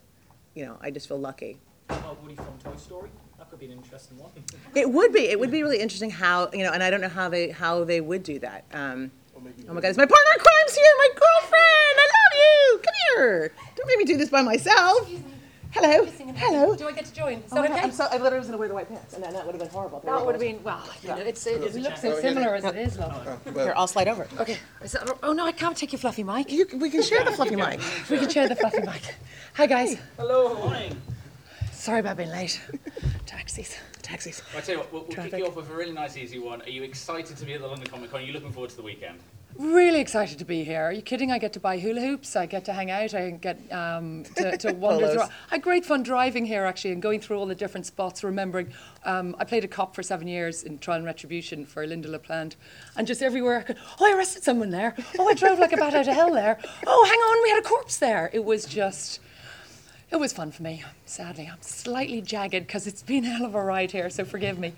you 0.55 0.65
know, 0.67 0.77
I 0.83 0.91
just 0.91 1.07
feel 1.07 1.19
lucky. 1.21 1.59
Oh, 1.91 2.17
Woody 2.23 2.35
from 2.35 2.59
Toy 2.63 2.77
Story. 2.77 3.09
That 3.39 3.49
could 3.51 3.61
be 3.61 3.67
an 3.67 3.73
interesting 3.73 4.19
one. 4.19 4.31
It 4.75 4.91
would 4.91 5.13
be. 5.13 5.21
It 5.29 5.39
would 5.39 5.51
be 5.53 5.63
really 5.63 5.79
interesting 5.79 6.11
how 6.11 6.51
you 6.53 6.65
know, 6.65 6.73
and 6.73 6.83
I 6.83 6.91
don't 6.91 7.01
know 7.01 7.09
how 7.09 7.29
they 7.29 7.51
how 7.51 7.85
they 7.85 8.01
would 8.01 8.23
do 8.25 8.39
that. 8.41 8.65
Um, 8.73 9.11
oh 9.37 9.41
my 9.75 9.81
God, 9.81 9.89
it's 9.89 9.97
my 9.99 10.07
partner 10.07 10.33
in 10.37 10.41
crime's 10.41 10.75
here, 10.75 10.95
my 10.99 11.09
girlfriend. 11.23 11.95
I 12.03 12.07
love 12.19 12.35
you. 12.45 12.79
Come 12.85 12.95
here. 13.17 13.53
Don't 13.77 13.87
make 13.87 13.99
me 13.99 14.05
do 14.05 14.17
this 14.17 14.29
by 14.29 14.43
myself. 14.43 15.09
Hello. 15.73 16.05
Hello. 16.35 16.75
Do 16.75 16.89
I 16.89 16.93
get 16.93 17.05
to 17.07 17.15
join? 17.15 17.35
Is 17.39 17.53
Oh 17.53 17.63
that 17.63 17.71
okay? 17.71 17.81
I'm 17.81 17.93
so, 17.93 18.05
I 18.11 18.15
literally 18.17 18.39
was 18.39 18.47
gonna 18.49 18.59
wear 18.59 18.67
the 18.69 18.75
white 18.75 18.89
pants, 18.89 19.15
and 19.15 19.23
then 19.23 19.33
that 19.33 19.47
would 19.47 19.55
have 19.55 19.61
been 19.63 19.71
horrible. 19.71 20.01
that 20.01 20.27
would 20.27 20.35
have 20.35 20.41
been, 20.41 20.61
well, 20.65 20.83
you 21.03 21.09
know, 21.09 21.17
it's, 21.19 21.47
it, 21.47 21.63
it 21.63 21.75
looks 21.77 22.03
so 22.03 22.21
similar 22.21 22.57
as 22.57 22.65
it 22.65 22.77
is, 22.77 22.99
love. 22.99 23.27
Uh, 23.47 23.53
Here, 23.53 23.73
I'll 23.77 23.87
slide 23.87 24.09
over. 24.09 24.27
Okay. 24.41 24.59
Is 24.83 24.93
that, 24.93 25.09
oh 25.23 25.33
no, 25.33 25.47
I 25.47 25.53
can't 25.53 25.77
take 25.77 25.93
your 25.93 26.01
fluffy 26.01 26.25
mic. 26.25 26.51
You, 26.51 26.67
we 26.75 26.91
can 26.91 27.03
share 27.03 27.25
the 27.25 27.31
fluffy 27.31 27.55
mic. 27.65 27.81
We 28.11 28.19
can 28.19 28.29
share 28.29 28.49
the 28.49 28.57
fluffy 28.57 28.83
mic. 28.83 29.15
Hi 29.55 29.67
guys. 29.67 29.97
Hello, 30.17 30.55
Good 30.55 30.65
morning. 30.65 31.03
Sorry 31.81 32.01
about 32.01 32.19
being 32.19 32.29
late. 32.29 32.61
Taxis. 33.27 33.75
Taxis. 34.03 34.43
I 34.55 34.61
tell 34.61 34.75
you 34.75 34.81
what, 34.81 34.93
we'll, 34.93 35.05
we'll 35.05 35.17
kick 35.17 35.39
you 35.39 35.47
off 35.47 35.57
with 35.57 35.71
a 35.71 35.75
really 35.75 35.93
nice, 35.93 36.15
easy 36.15 36.39
one. 36.39 36.61
Are 36.61 36.69
you 36.69 36.83
excited 36.83 37.39
to 37.39 37.45
be 37.47 37.55
at 37.55 37.63
the 37.63 37.67
London 37.67 37.87
Comic 37.87 38.11
Con? 38.11 38.21
Are 38.21 38.23
you 38.23 38.35
looking 38.35 38.53
forward 38.53 38.69
to 38.69 38.77
the 38.77 38.83
weekend? 38.83 39.19
Really 39.57 39.99
excited 39.99 40.39
to 40.41 40.45
be 40.45 40.63
here. 40.63 40.83
Are 40.83 40.93
you 40.93 41.01
kidding? 41.01 41.33
I 41.33 41.39
get 41.39 41.55
to 41.55 41.61
buy 41.61 41.79
hula 41.79 42.03
hoops. 42.03 42.37
I 42.37 42.45
get 42.45 42.67
to 42.67 42.75
hang 42.75 42.91
out. 42.91 43.15
I 43.15 43.31
get 43.31 43.59
um, 43.73 44.25
to, 44.37 44.59
to 44.59 44.73
wander 44.75 45.07
Polos. 45.07 45.15
through. 45.15 45.23
I 45.23 45.55
had 45.55 45.63
great 45.63 45.87
fun 45.87 46.03
driving 46.03 46.45
here 46.45 46.67
actually 46.67 46.93
and 46.93 47.01
going 47.01 47.19
through 47.19 47.39
all 47.39 47.47
the 47.47 47.55
different 47.55 47.87
spots. 47.87 48.23
Remembering, 48.23 48.75
um, 49.07 49.35
I 49.39 49.45
played 49.45 49.65
a 49.65 49.69
cop 49.69 49.95
for 49.95 50.03
seven 50.03 50.29
years 50.29 50.65
in 50.65 50.79
Trial 50.81 50.99
and 50.99 51.07
Retribution 51.07 51.65
for 51.65 51.87
Lynda 51.87 52.11
La 52.11 52.19
Plante, 52.19 52.57
and 52.95 53.07
just 53.07 53.23
everywhere 53.23 53.57
I 53.57 53.63
could. 53.63 53.79
Oh, 53.99 54.07
I 54.07 54.15
arrested 54.15 54.43
someone 54.43 54.69
there. 54.69 54.95
Oh, 55.19 55.27
I 55.27 55.33
drove 55.33 55.59
like 55.59 55.73
a 55.73 55.79
bat 55.79 55.95
out 55.95 56.07
of 56.07 56.15
hell 56.15 56.35
there. 56.35 56.59
Oh, 56.87 57.05
hang 57.07 57.19
on, 57.19 57.43
we 57.43 57.49
had 57.49 57.59
a 57.59 57.67
corpse 57.67 57.97
there. 57.97 58.29
It 58.35 58.45
was 58.45 58.67
just. 58.67 59.21
It 60.13 60.19
was 60.19 60.33
fun 60.33 60.51
for 60.51 60.65
me. 60.65 60.83
Sadly, 61.05 61.49
I'm 61.51 61.63
slightly 61.63 62.21
jagged 62.21 62.67
because 62.67 62.89
it's 62.89 63.03
been 63.03 63.25
a 63.25 63.29
hell 63.29 63.47
of 63.47 63.55
a 63.55 63.63
ride 63.63 63.93
here. 63.93 64.11
So 64.11 64.25
forgive 64.25 64.59
me. 64.59 64.75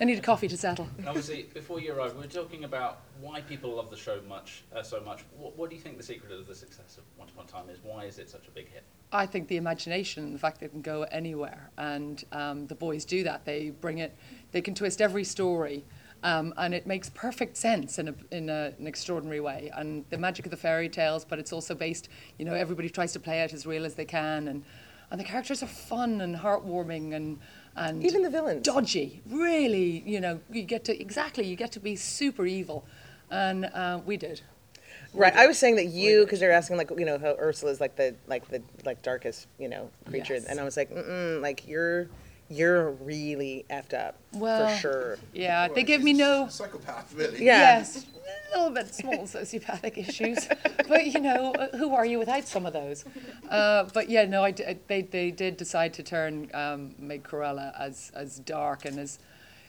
I 0.00 0.04
need 0.04 0.16
a 0.16 0.22
coffee 0.22 0.46
to 0.46 0.56
settle. 0.56 0.88
And 0.98 1.08
obviously, 1.08 1.48
before 1.52 1.80
you 1.80 1.92
arrived, 1.92 2.14
we 2.14 2.20
were 2.20 2.28
talking 2.28 2.62
about 2.62 3.00
why 3.20 3.40
people 3.40 3.74
love 3.74 3.90
the 3.90 3.96
show 3.96 4.20
much, 4.28 4.62
uh, 4.74 4.84
so 4.84 5.00
much. 5.00 5.24
What, 5.36 5.58
what 5.58 5.70
do 5.70 5.76
you 5.76 5.82
think 5.82 5.96
the 5.96 6.04
secret 6.04 6.30
of 6.30 6.46
the 6.46 6.54
success 6.54 6.98
of 6.98 7.04
Once 7.18 7.32
Upon 7.32 7.46
a 7.46 7.48
Time 7.48 7.68
is? 7.68 7.78
Why 7.82 8.04
is 8.04 8.20
it 8.20 8.30
such 8.30 8.46
a 8.46 8.50
big 8.52 8.70
hit? 8.70 8.84
I 9.12 9.26
think 9.26 9.48
the 9.48 9.56
imagination, 9.56 10.32
the 10.32 10.38
fact 10.38 10.60
they 10.60 10.68
can 10.68 10.82
go 10.82 11.02
anywhere, 11.04 11.70
and 11.78 12.22
um, 12.30 12.68
the 12.68 12.74
boys 12.76 13.04
do 13.04 13.24
that. 13.24 13.44
They 13.44 13.70
bring 13.70 13.98
it, 13.98 14.16
they 14.52 14.60
can 14.60 14.74
twist 14.74 15.00
every 15.00 15.24
story, 15.24 15.84
um, 16.22 16.52
and 16.56 16.74
it 16.74 16.86
makes 16.86 17.08
perfect 17.10 17.56
sense 17.56 17.98
in, 17.98 18.08
a, 18.08 18.14
in 18.30 18.50
a, 18.50 18.72
an 18.78 18.86
extraordinary 18.86 19.40
way. 19.40 19.70
And 19.74 20.04
the 20.10 20.18
magic 20.18 20.44
of 20.46 20.50
the 20.50 20.56
fairy 20.56 20.88
tales, 20.88 21.24
but 21.24 21.38
it's 21.38 21.52
also 21.52 21.74
based, 21.74 22.08
you 22.38 22.44
know, 22.44 22.54
everybody 22.54 22.88
tries 22.88 23.12
to 23.12 23.20
play 23.20 23.40
it 23.42 23.52
as 23.52 23.64
real 23.66 23.84
as 23.84 23.94
they 23.94 24.04
can, 24.04 24.48
and 24.48 24.64
and 25.10 25.20
the 25.20 25.24
characters 25.24 25.62
are 25.62 25.66
fun 25.66 26.20
and 26.20 26.36
heartwarming 26.36 27.14
and 27.14 27.38
and 27.78 28.02
Even 28.04 28.22
the 28.22 28.30
villains. 28.30 28.64
dodgy. 28.64 29.20
Really, 29.28 30.02
you 30.06 30.18
know, 30.20 30.40
you 30.50 30.62
get 30.62 30.84
to 30.86 30.98
exactly, 30.98 31.44
you 31.46 31.56
get 31.56 31.72
to 31.72 31.80
be 31.80 31.94
super 31.94 32.46
evil, 32.46 32.86
and 33.30 33.66
uh, 33.66 34.00
we 34.06 34.16
did. 34.16 34.40
Right. 35.12 35.34
I 35.36 35.46
was 35.46 35.58
saying 35.58 35.76
that 35.76 35.86
you, 35.86 36.24
because 36.24 36.40
they're 36.40 36.52
asking 36.52 36.76
like 36.78 36.90
you 36.96 37.04
know 37.04 37.18
how 37.18 37.36
Ursula's 37.38 37.80
like 37.80 37.96
the 37.96 38.14
like 38.26 38.48
the 38.48 38.62
like 38.84 39.02
darkest 39.02 39.46
you 39.58 39.68
know 39.68 39.90
creature, 40.08 40.34
Yes. 40.34 40.44
and 40.46 40.58
I 40.58 40.64
was 40.64 40.76
like, 40.76 40.90
mm 40.90 41.40
like 41.40 41.66
you're 41.68 42.08
you're 42.48 42.92
really 42.92 43.64
effed 43.70 43.92
up 43.94 44.16
Well, 44.32 44.68
for 44.68 44.76
sure. 44.80 45.18
Yeah, 45.32 45.66
well, 45.66 45.74
they 45.74 45.82
give 45.82 46.02
me 46.02 46.12
no. 46.12 46.48
psychopath, 46.48 47.12
really. 47.14 47.44
Yeah. 47.44 47.78
Yes, 47.78 48.06
a 48.54 48.58
little 48.58 48.72
bit 48.74 48.94
small 48.94 49.18
sociopathic 49.26 49.98
issues, 49.98 50.48
but 50.88 51.06
you 51.06 51.20
know, 51.20 51.52
who 51.76 51.94
are 51.94 52.06
you 52.06 52.18
without 52.18 52.46
some 52.46 52.64
of 52.66 52.72
those? 52.72 53.04
Uh, 53.50 53.84
but 53.92 54.08
yeah, 54.08 54.24
no, 54.24 54.44
I 54.44 54.50
d- 54.52 54.76
they 54.86 55.02
they 55.02 55.30
did 55.30 55.56
decide 55.56 55.92
to 55.94 56.02
turn 56.02 56.48
um, 56.54 56.94
make 56.98 57.22
Cruella 57.28 57.72
as 57.78 58.10
as 58.14 58.38
dark 58.40 58.84
and 58.84 58.98
as 58.98 59.18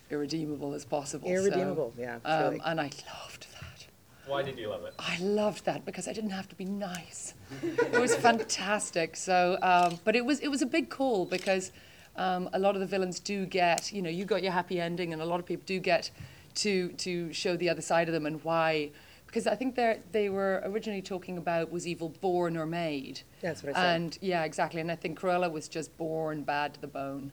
irredeemable 0.10 0.74
as 0.74 0.86
possible. 0.86 1.28
so, 1.28 1.34
Irredeemable, 1.34 1.94
yeah, 1.98 2.16
um, 2.26 2.42
truly. 2.42 2.62
and 2.66 2.80
I 2.82 2.84
loved 3.24 3.48
that. 3.54 3.88
Why 4.28 4.44
did 4.44 4.58
you 4.60 4.70
love 4.70 4.84
it? 4.86 4.94
I 5.00 5.18
loved 5.20 5.66
that 5.66 5.86
because 5.86 6.08
I 6.08 6.14
didn't 6.14 6.32
have 6.32 6.48
to 6.50 6.56
be 6.56 6.66
nice. 6.66 7.34
it 7.64 8.00
was 8.00 8.16
fantastic. 8.16 9.16
So, 9.16 9.58
um, 9.62 10.00
but 10.04 10.16
it 10.16 10.26
was 10.26 10.40
it 10.40 10.50
was 10.50 10.62
a 10.62 10.66
big 10.66 10.90
call 10.90 11.26
because 11.26 11.72
um, 12.18 12.50
a 12.54 12.60
lot 12.60 12.76
of 12.76 12.82
the 12.82 12.88
villains 12.88 13.20
do 13.20 13.46
get, 13.46 13.92
you 13.92 14.02
know, 14.02 14.10
you 14.10 14.26
got 14.26 14.44
your 14.44 14.52
happy 14.52 14.80
ending, 14.80 15.14
and 15.14 15.22
a 15.22 15.26
lot 15.26 15.40
of 15.40 15.46
people 15.46 15.64
do 15.66 15.80
get 15.80 16.10
to 16.56 16.90
to 16.90 17.32
show 17.32 17.56
the 17.56 17.70
other 17.70 17.82
side 17.82 18.08
of 18.08 18.14
them 18.14 18.26
and 18.26 18.44
why. 18.44 18.92
Because 19.26 19.46
I 19.46 19.56
think 19.56 19.76
they 19.76 20.00
they 20.12 20.30
were 20.30 20.62
originally 20.66 21.02
talking 21.02 21.38
about 21.38 21.72
was 21.72 21.86
evil 21.86 22.10
born 22.10 22.58
or 22.58 22.66
made. 22.66 23.22
That's 23.42 23.62
what 23.62 23.76
I 23.76 23.80
said. 23.80 23.96
And 23.96 24.18
yeah, 24.22 24.44
exactly. 24.44 24.82
And 24.82 24.92
I 24.92 24.96
think 24.96 25.20
Cruella 25.20 25.52
was 25.52 25.68
just 25.68 25.96
born 25.98 26.44
bad 26.44 26.74
to 26.76 26.82
the 26.82 26.88
bone. 26.88 27.32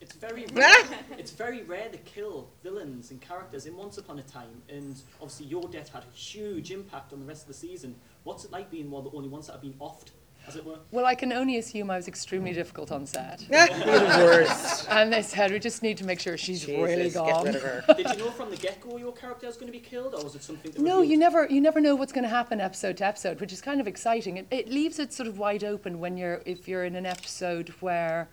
It's 0.00 0.14
very 0.14 0.46
rare. 0.52 0.84
it's 1.18 1.30
very 1.30 1.62
rare 1.62 1.88
to 1.88 1.98
kill 1.98 2.48
villains 2.62 3.10
and 3.10 3.20
characters 3.20 3.66
in 3.66 3.76
Once 3.76 3.98
Upon 3.98 4.18
a 4.18 4.22
Time, 4.22 4.62
and 4.68 5.00
obviously 5.20 5.46
your 5.46 5.68
death 5.68 5.92
had 5.92 6.02
a 6.02 6.16
huge 6.16 6.70
impact 6.70 7.12
on 7.12 7.20
the 7.20 7.26
rest 7.26 7.42
of 7.42 7.48
the 7.48 7.54
season. 7.54 7.94
What's 8.24 8.44
it 8.44 8.50
like 8.50 8.70
being 8.70 8.90
one 8.90 9.04
of 9.04 9.10
the 9.10 9.16
only 9.16 9.28
ones 9.28 9.46
that 9.46 9.52
have 9.52 9.62
been 9.62 9.74
offed, 9.74 10.10
as 10.46 10.56
it 10.56 10.64
were? 10.64 10.78
Well, 10.90 11.04
I 11.06 11.14
can 11.14 11.32
only 11.32 11.58
assume 11.58 11.90
I 11.90 11.96
was 11.96 12.08
extremely 12.08 12.52
difficult 12.52 12.92
on 12.92 13.06
set. 13.06 13.42
You're 13.50 13.66
the 13.66 14.22
worst. 14.24 14.88
And 14.90 15.12
they 15.12 15.22
said 15.22 15.50
we 15.52 15.58
just 15.58 15.82
need 15.82 15.96
to 15.98 16.04
make 16.04 16.20
sure 16.20 16.36
she's 16.36 16.66
really 16.66 16.96
Jesus, 16.96 17.14
gone. 17.14 17.44
Get 17.44 17.54
rid 17.54 17.56
of 17.56 17.62
her. 17.62 17.84
Did 17.96 18.10
you 18.10 18.16
know 18.16 18.30
from 18.30 18.50
the 18.50 18.56
get-go 18.56 18.96
your 18.98 19.12
character 19.12 19.46
was 19.46 19.56
going 19.56 19.66
to 19.72 19.72
be 19.72 19.80
killed, 19.84 20.14
or 20.14 20.22
was 20.22 20.34
it 20.34 20.42
something 20.42 20.70
that 20.72 20.80
No, 20.80 20.96
revealed? 20.98 21.10
you 21.10 21.16
never 21.16 21.46
you 21.46 21.60
never 21.60 21.80
know 21.80 21.94
what's 21.96 22.12
going 22.12 22.24
to 22.24 22.28
happen 22.30 22.60
episode 22.60 22.96
to 22.98 23.06
episode, 23.06 23.40
which 23.40 23.52
is 23.52 23.60
kind 23.60 23.80
of 23.80 23.86
exciting. 23.88 24.36
It, 24.36 24.46
it 24.50 24.68
leaves 24.68 24.98
it 24.98 25.12
sort 25.12 25.28
of 25.28 25.38
wide 25.38 25.64
open 25.64 25.98
when 26.00 26.16
you're 26.16 26.42
if 26.46 26.68
you're 26.68 26.84
in 26.84 26.94
an 26.96 27.06
episode 27.06 27.68
where 27.80 28.28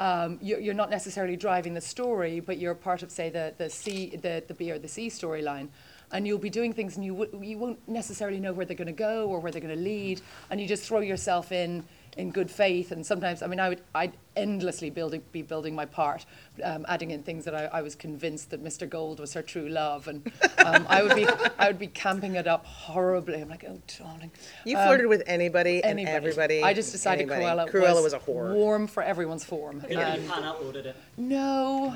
um, 0.00 0.38
you're, 0.42 0.58
you're 0.58 0.74
not 0.74 0.90
necessarily 0.90 1.36
driving 1.36 1.74
the 1.74 1.80
story, 1.80 2.40
but 2.40 2.58
you're 2.58 2.74
part 2.74 3.02
of 3.02 3.10
say 3.10 3.30
the 3.30 3.54
the 3.58 3.70
C 3.70 4.16
the 4.16 4.42
the 4.48 4.54
B 4.54 4.70
or 4.72 4.78
the 4.78 4.88
C 4.88 5.08
storyline, 5.08 5.68
and 6.12 6.26
you'll 6.26 6.38
be 6.38 6.50
doing 6.50 6.72
things 6.72 6.96
and 6.96 7.04
you 7.04 7.12
w- 7.16 7.40
you 7.42 7.58
won't 7.58 7.78
necessarily 7.88 8.38
know 8.40 8.52
where 8.52 8.66
they're 8.66 8.76
going 8.76 8.86
to 8.86 8.92
go 8.92 9.26
or 9.28 9.40
where 9.40 9.50
they're 9.50 9.60
going 9.62 9.74
to 9.76 9.80
lead, 9.82 10.20
and 10.50 10.60
you 10.60 10.66
just 10.68 10.84
throw 10.84 11.00
yourself 11.00 11.50
in 11.52 11.84
in 12.18 12.30
good 12.30 12.50
faith. 12.50 12.92
And 12.92 13.06
sometimes, 13.06 13.42
I 13.42 13.46
mean, 13.46 13.58
I 13.58 13.70
would 13.70 13.80
I'd 13.94 14.12
endlessly 14.36 14.90
building 14.90 15.22
be 15.32 15.40
building 15.42 15.74
my 15.74 15.86
part, 15.86 16.26
um, 16.62 16.84
adding 16.88 17.10
in 17.10 17.22
things 17.22 17.44
that 17.46 17.54
I, 17.54 17.64
I 17.78 17.82
was 17.82 17.94
convinced 17.94 18.50
that 18.50 18.62
Mr. 18.62 18.86
Gold 18.88 19.18
was 19.18 19.32
her 19.32 19.40
true 19.42 19.68
love, 19.68 20.08
and 20.08 20.30
um, 20.58 20.86
I 20.90 21.02
would 21.02 21.16
be 21.16 21.26
I 21.58 21.68
would 21.68 21.78
be 21.78 21.86
camping 21.86 22.34
it 22.34 22.46
up 22.46 22.66
horribly. 22.66 23.40
I'm 23.40 23.48
like, 23.48 23.64
oh 23.66 23.80
darling. 23.98 24.30
You 24.66 24.76
Um, 24.76 24.86
flirted 24.88 25.06
with 25.06 25.22
anybody, 25.26 25.82
and 25.82 25.98
everybody. 26.00 26.62
I 26.62 26.74
just 26.74 26.92
decided 26.92 27.30
anybody. 27.30 27.44
Cruella, 27.44 27.70
Cruella 27.70 27.94
was, 28.02 28.12
was 28.12 28.12
a 28.12 28.18
whore. 28.18 28.52
warm 28.52 28.86
for 28.86 29.02
everyone's 29.02 29.44
form. 29.44 29.78
It 29.84 29.88
didn't 29.88 30.02
And 30.02 30.28
pan 30.28 30.44
out, 30.44 30.60
it? 30.76 30.94
no, 31.16 31.94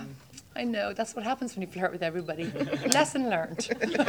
I 0.57 0.65
know 0.65 0.93
that's 0.93 1.15
what 1.15 1.25
happens 1.25 1.55
when 1.55 1.63
you 1.63 1.69
flirt 1.69 1.93
with 1.93 2.03
everybody. 2.03 2.45
Lesson 2.93 3.29
learned. 3.31 3.69
Your 3.89 4.05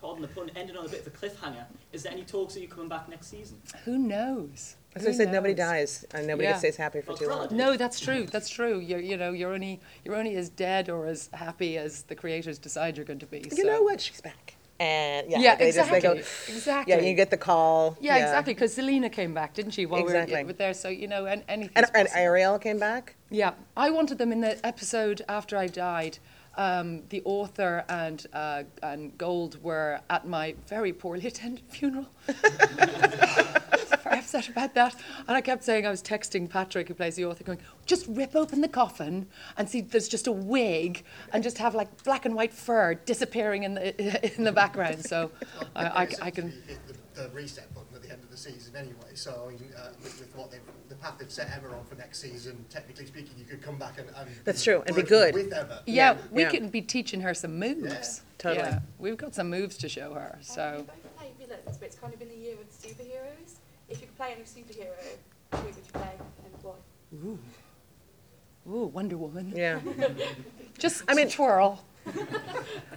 pardon 0.00 0.22
the 0.22 0.28
pun, 0.28 0.50
ended 0.54 0.76
on 0.76 0.84
a 0.86 0.88
bit 0.88 1.06
of 1.06 1.08
a 1.08 1.10
cliffhanger. 1.16 1.64
Is 1.92 2.02
there 2.02 2.12
any 2.12 2.22
talks 2.22 2.54
of 2.56 2.62
you 2.62 2.68
coming 2.68 2.88
back 2.88 3.08
next 3.08 3.28
season? 3.28 3.60
Who 3.84 3.98
knows? 3.98 4.76
As 4.94 5.04
I 5.04 5.08
Who 5.10 5.14
said, 5.14 5.32
nobody 5.32 5.54
knows? 5.54 5.68
dies, 5.68 6.04
and 6.14 6.26
nobody 6.26 6.48
Yeah. 6.48 6.58
stays 6.58 6.76
happy 6.76 7.00
for 7.00 7.08
Well, 7.08 7.16
too 7.18 7.28
long. 7.28 7.48
No, 7.50 7.76
that's 7.76 8.00
true. 8.00 8.26
That's 8.26 8.48
true. 8.48 8.78
You're, 8.78 9.00
you 9.00 9.16
know, 9.16 9.32
you're 9.32 9.52
only 9.52 9.80
you're 10.04 10.14
only 10.16 10.36
as 10.36 10.48
dead 10.48 10.88
or 10.88 11.06
as 11.06 11.28
happy 11.32 11.76
as 11.78 12.02
the 12.04 12.14
creators 12.14 12.58
decide 12.58 12.96
you're 12.96 13.04
going 13.06 13.18
to 13.18 13.26
be. 13.26 13.38
You 13.50 13.50
so- 13.50 13.62
know 13.62 13.82
what? 13.82 14.00
She's 14.00 14.20
back. 14.20 14.54
And 14.78 15.30
yeah, 15.30 15.38
Yeah, 15.38 15.54
they 15.56 15.72
just 15.72 15.90
they 15.90 15.96
exactly. 15.96 16.20
go. 16.20 16.54
exactly. 16.54 16.94
Yeah, 16.94 17.00
you 17.00 17.14
get 17.14 17.30
the 17.30 17.36
call. 17.38 17.96
Yeah, 18.00 18.16
exactly. 18.16 18.52
Because 18.54 18.76
Zelena 18.76 19.10
came 19.10 19.32
back, 19.32 19.54
didn't 19.54 19.72
she? 19.72 19.86
While 19.86 20.02
Exactly. 20.02 20.36
we 20.36 20.44
were 20.44 20.52
there, 20.52 20.74
so 20.74 20.88
you 20.88 21.08
know, 21.08 21.26
and 21.26 21.42
anything. 21.48 21.72
And, 21.76 21.86
and 21.94 22.08
Ariel 22.14 22.58
came 22.58 22.78
back. 22.78 23.14
Yeah, 23.30 23.52
I 23.76 23.90
wanted 23.90 24.18
them 24.18 24.32
in 24.32 24.40
the 24.40 24.64
episode 24.66 25.22
after 25.28 25.56
I 25.56 25.66
died. 25.66 26.18
Um, 26.58 27.02
the 27.10 27.20
author 27.24 27.84
and 27.88 28.26
uh, 28.32 28.62
and 28.82 29.16
Gold 29.18 29.62
were 29.62 30.00
at 30.10 30.26
my 30.26 30.54
very 30.68 30.92
poorly 30.92 31.26
attended 31.26 31.64
funeral. 31.70 32.06
very, 34.26 34.40
upset 34.40 34.48
about 34.48 34.74
that. 34.74 34.94
And 35.28 35.36
I 35.36 35.40
kept 35.40 35.64
saying, 35.64 35.86
I 35.86 35.90
was 35.90 36.02
texting 36.02 36.48
Patrick, 36.48 36.88
who 36.88 36.94
plays 36.94 37.16
the 37.16 37.24
author, 37.24 37.44
going, 37.44 37.58
just 37.84 38.06
rip 38.08 38.34
open 38.34 38.60
the 38.60 38.68
coffin 38.68 39.26
and 39.56 39.68
see 39.68 39.80
there's 39.80 40.08
just 40.08 40.26
a 40.26 40.32
wig 40.32 41.04
and 41.32 41.42
just 41.42 41.58
have 41.58 41.74
like 41.74 42.02
black 42.04 42.24
and 42.24 42.34
white 42.34 42.52
fur 42.52 42.94
disappearing 42.94 43.62
in 43.64 43.74
the, 43.74 44.34
in 44.36 44.44
the 44.44 44.52
background. 44.52 45.04
So 45.04 45.30
I, 45.74 45.86
I, 45.86 46.08
I 46.22 46.30
can. 46.30 46.50
hit 46.50 46.78
the, 46.86 47.22
the 47.22 47.28
reset 47.30 47.72
button 47.74 47.94
at 47.94 48.02
the 48.02 48.10
end 48.10 48.22
of 48.22 48.30
the 48.30 48.36
season 48.36 48.76
anyway. 48.76 49.14
So 49.14 49.44
I 49.46 49.50
mean, 49.50 49.70
uh, 49.76 49.88
with, 50.02 50.20
with 50.20 50.36
what 50.36 50.50
they've, 50.50 50.60
the 50.88 50.96
path 50.96 51.14
they've 51.18 51.30
set 51.30 51.50
Emma 51.56 51.74
on 51.76 51.84
for 51.84 51.94
next 51.94 52.20
season, 52.20 52.64
technically 52.70 53.06
speaking, 53.06 53.32
you 53.38 53.44
could 53.44 53.62
come 53.62 53.76
back 53.76 53.98
and, 53.98 54.08
and 54.16 54.28
That's 54.44 54.62
true, 54.62 54.82
and 54.86 54.94
be 54.94 55.02
good. 55.02 55.34
with 55.34 55.52
Emma. 55.52 55.82
Yeah, 55.86 56.12
Yeah, 56.12 56.18
we 56.30 56.42
yeah. 56.42 56.50
can 56.50 56.68
be 56.68 56.82
teaching 56.82 57.20
her 57.22 57.34
some 57.34 57.58
moves. 57.58 58.22
Totally. 58.38 58.66
Yeah, 58.66 58.80
we've 58.98 59.16
got 59.16 59.34
some 59.34 59.48
moves 59.48 59.78
to 59.78 59.88
show 59.88 60.12
her. 60.12 60.38
So 60.42 60.76
you 60.78 60.82
both 60.84 61.16
play 61.16 61.32
villains, 61.38 61.78
it's 61.80 61.96
kind 61.96 62.12
of 62.12 62.18
been 62.18 62.28
the 62.28 62.36
year 62.36 62.54
of 62.54 62.68
superheroes. 62.70 63.45
If 63.88 64.00
you 64.00 64.06
could 64.06 64.16
play 64.16 64.32
any 64.32 64.42
superhero, 64.42 64.94
who 65.52 65.64
would 65.64 65.74
you 65.76 65.82
play 65.92 66.10
and 66.44 66.62
why? 66.62 66.72
Ooh, 67.14 67.38
Ooh, 68.68 68.86
Wonder 68.86 69.16
Woman. 69.16 69.52
Yeah. 69.54 69.78
Just 70.78 71.02
I 71.08 71.14
mean- 71.14 71.30
twirl. 71.30 71.84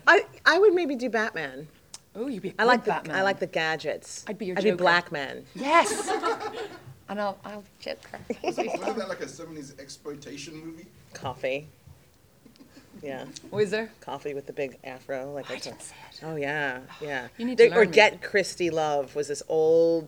I, 0.06 0.24
I 0.46 0.60
would 0.60 0.74
maybe 0.76 0.96
do 0.96 1.10
Batman. 1.10 1.68
Oh, 2.16 2.28
you'd 2.28 2.44
be 2.44 2.50
a 2.50 2.54
I 2.60 2.64
like 2.64 2.82
good 2.82 2.86
the 2.86 2.92
Batman. 2.92 3.16
I 3.16 3.22
like 3.24 3.40
the 3.40 3.48
gadgets. 3.48 4.24
I'd 4.28 4.38
be 4.38 4.46
your 4.48 4.58
I'd 4.58 4.64
be 4.64 4.70
Joker. 4.72 4.84
Black 4.84 5.12
Man. 5.12 5.46
Yes. 5.56 6.08
and 7.10 7.20
I'll 7.22 7.38
I'll 7.46 7.64
choke 7.80 8.00
her. 8.12 8.20
Wasn't 8.44 8.98
that 8.98 9.10
like 9.10 9.22
a 9.22 9.26
70s 9.26 9.80
exploitation 9.80 10.56
movie? 10.64 10.86
Coffee. 11.14 11.68
Yeah, 13.02 13.26
Was 13.50 13.72
there? 13.72 13.92
coffee 14.02 14.34
with 14.34 14.46
the 14.46 14.54
big 14.54 14.78
afro. 14.84 15.32
Like 15.32 15.50
I 15.50 15.54
that's 15.54 15.68
a- 15.68 15.70
didn't 15.70 15.82
see 15.84 15.96
it. 16.12 16.24
Oh 16.26 16.36
yeah, 16.36 16.80
yeah. 17.02 17.28
You 17.38 17.46
need 17.46 17.58
There- 17.58 17.70
to 17.70 17.76
or 17.76 17.80
learn 17.80 17.90
me. 17.90 17.94
Get 17.96 18.22
Christie 18.22 18.70
Love 18.70 19.16
was 19.16 19.28
this 19.30 19.42
old, 19.48 20.08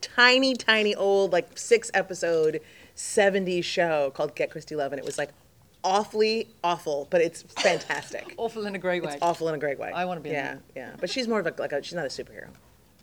tiny, 0.00 0.54
tiny 0.54 0.94
old 0.94 1.32
like 1.32 1.56
six 1.58 1.90
episode, 1.94 2.60
70s 2.96 3.64
show 3.64 4.10
called 4.14 4.34
Get 4.34 4.50
Christie 4.50 4.76
Love, 4.76 4.92
and 4.92 4.98
it 4.98 5.04
was 5.04 5.18
like 5.18 5.30
awfully 5.84 6.48
awful, 6.64 7.06
but 7.10 7.20
it's 7.20 7.42
fantastic. 7.42 8.34
Awful 8.38 8.66
in 8.66 8.74
a 8.74 8.78
great 8.78 9.04
way. 9.04 9.12
It's 9.12 9.22
awful 9.22 9.48
in 9.48 9.54
a 9.54 9.58
great 9.58 9.78
way. 9.78 9.92
I 9.92 10.04
wanna 10.04 10.20
be 10.20 10.30
in 10.30 10.34
Yeah, 10.34 10.54
that. 10.54 10.62
yeah. 10.74 10.90
But 10.98 11.10
she's 11.10 11.28
more 11.28 11.38
of 11.38 11.46
a 11.46 11.54
like 11.58 11.70
a, 11.72 11.82
she's 11.82 11.94
not 11.94 12.04
a 12.06 12.08
superhero. 12.08 12.48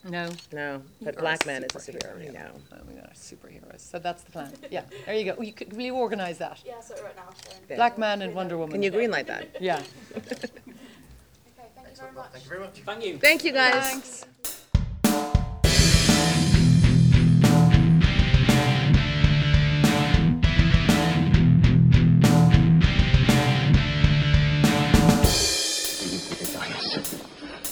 No. 0.09 0.29
No, 0.51 0.81
but 1.01 1.17
Black 1.17 1.45
Man 1.45 1.63
is 1.63 1.73
a 1.73 1.79
superhero, 1.79 2.17
superhero. 2.17 2.23
yeah. 2.25 2.27
You 2.31 2.33
know. 2.33 2.51
Oh, 2.73 2.77
we 2.91 2.99
are 2.99 3.09
superheroes. 3.15 3.79
So 3.79 3.99
that's 3.99 4.23
the 4.23 4.31
plan. 4.31 4.51
Yeah. 4.69 4.81
There 5.05 5.15
you 5.15 5.31
go. 5.33 5.41
You 5.41 5.53
could, 5.53 5.71
will 5.71 5.83
you 5.83 5.95
organise 5.95 6.39
that? 6.39 6.59
Yeah, 6.65 6.81
so 6.81 6.93
right 7.01 7.15
now. 7.15 7.29
Yeah. 7.69 7.77
Black 7.77 7.97
Man 7.97 8.21
and 8.21 8.35
Wonder 8.35 8.57
Woman. 8.57 8.73
Can 8.73 8.83
you 8.83 8.91
greenlight 8.91 9.27
that? 9.27 9.47
Yeah. 9.61 9.81
Okay, 10.15 11.69
thank 11.75 11.87
you 11.87 11.95
very 11.95 12.09
Excellent. 12.09 12.15
much. 12.15 12.31
Thank 12.31 12.43
you 12.43 12.49
very 12.49 12.59
much. 12.61 12.79
Thank 12.85 13.05
you. 13.05 13.17
Thank 13.17 13.43
you 13.45 13.51
guys. 13.53 13.83
Thanks. 13.91 14.25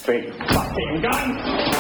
Fucking 0.03 1.01
gun! 1.01 1.70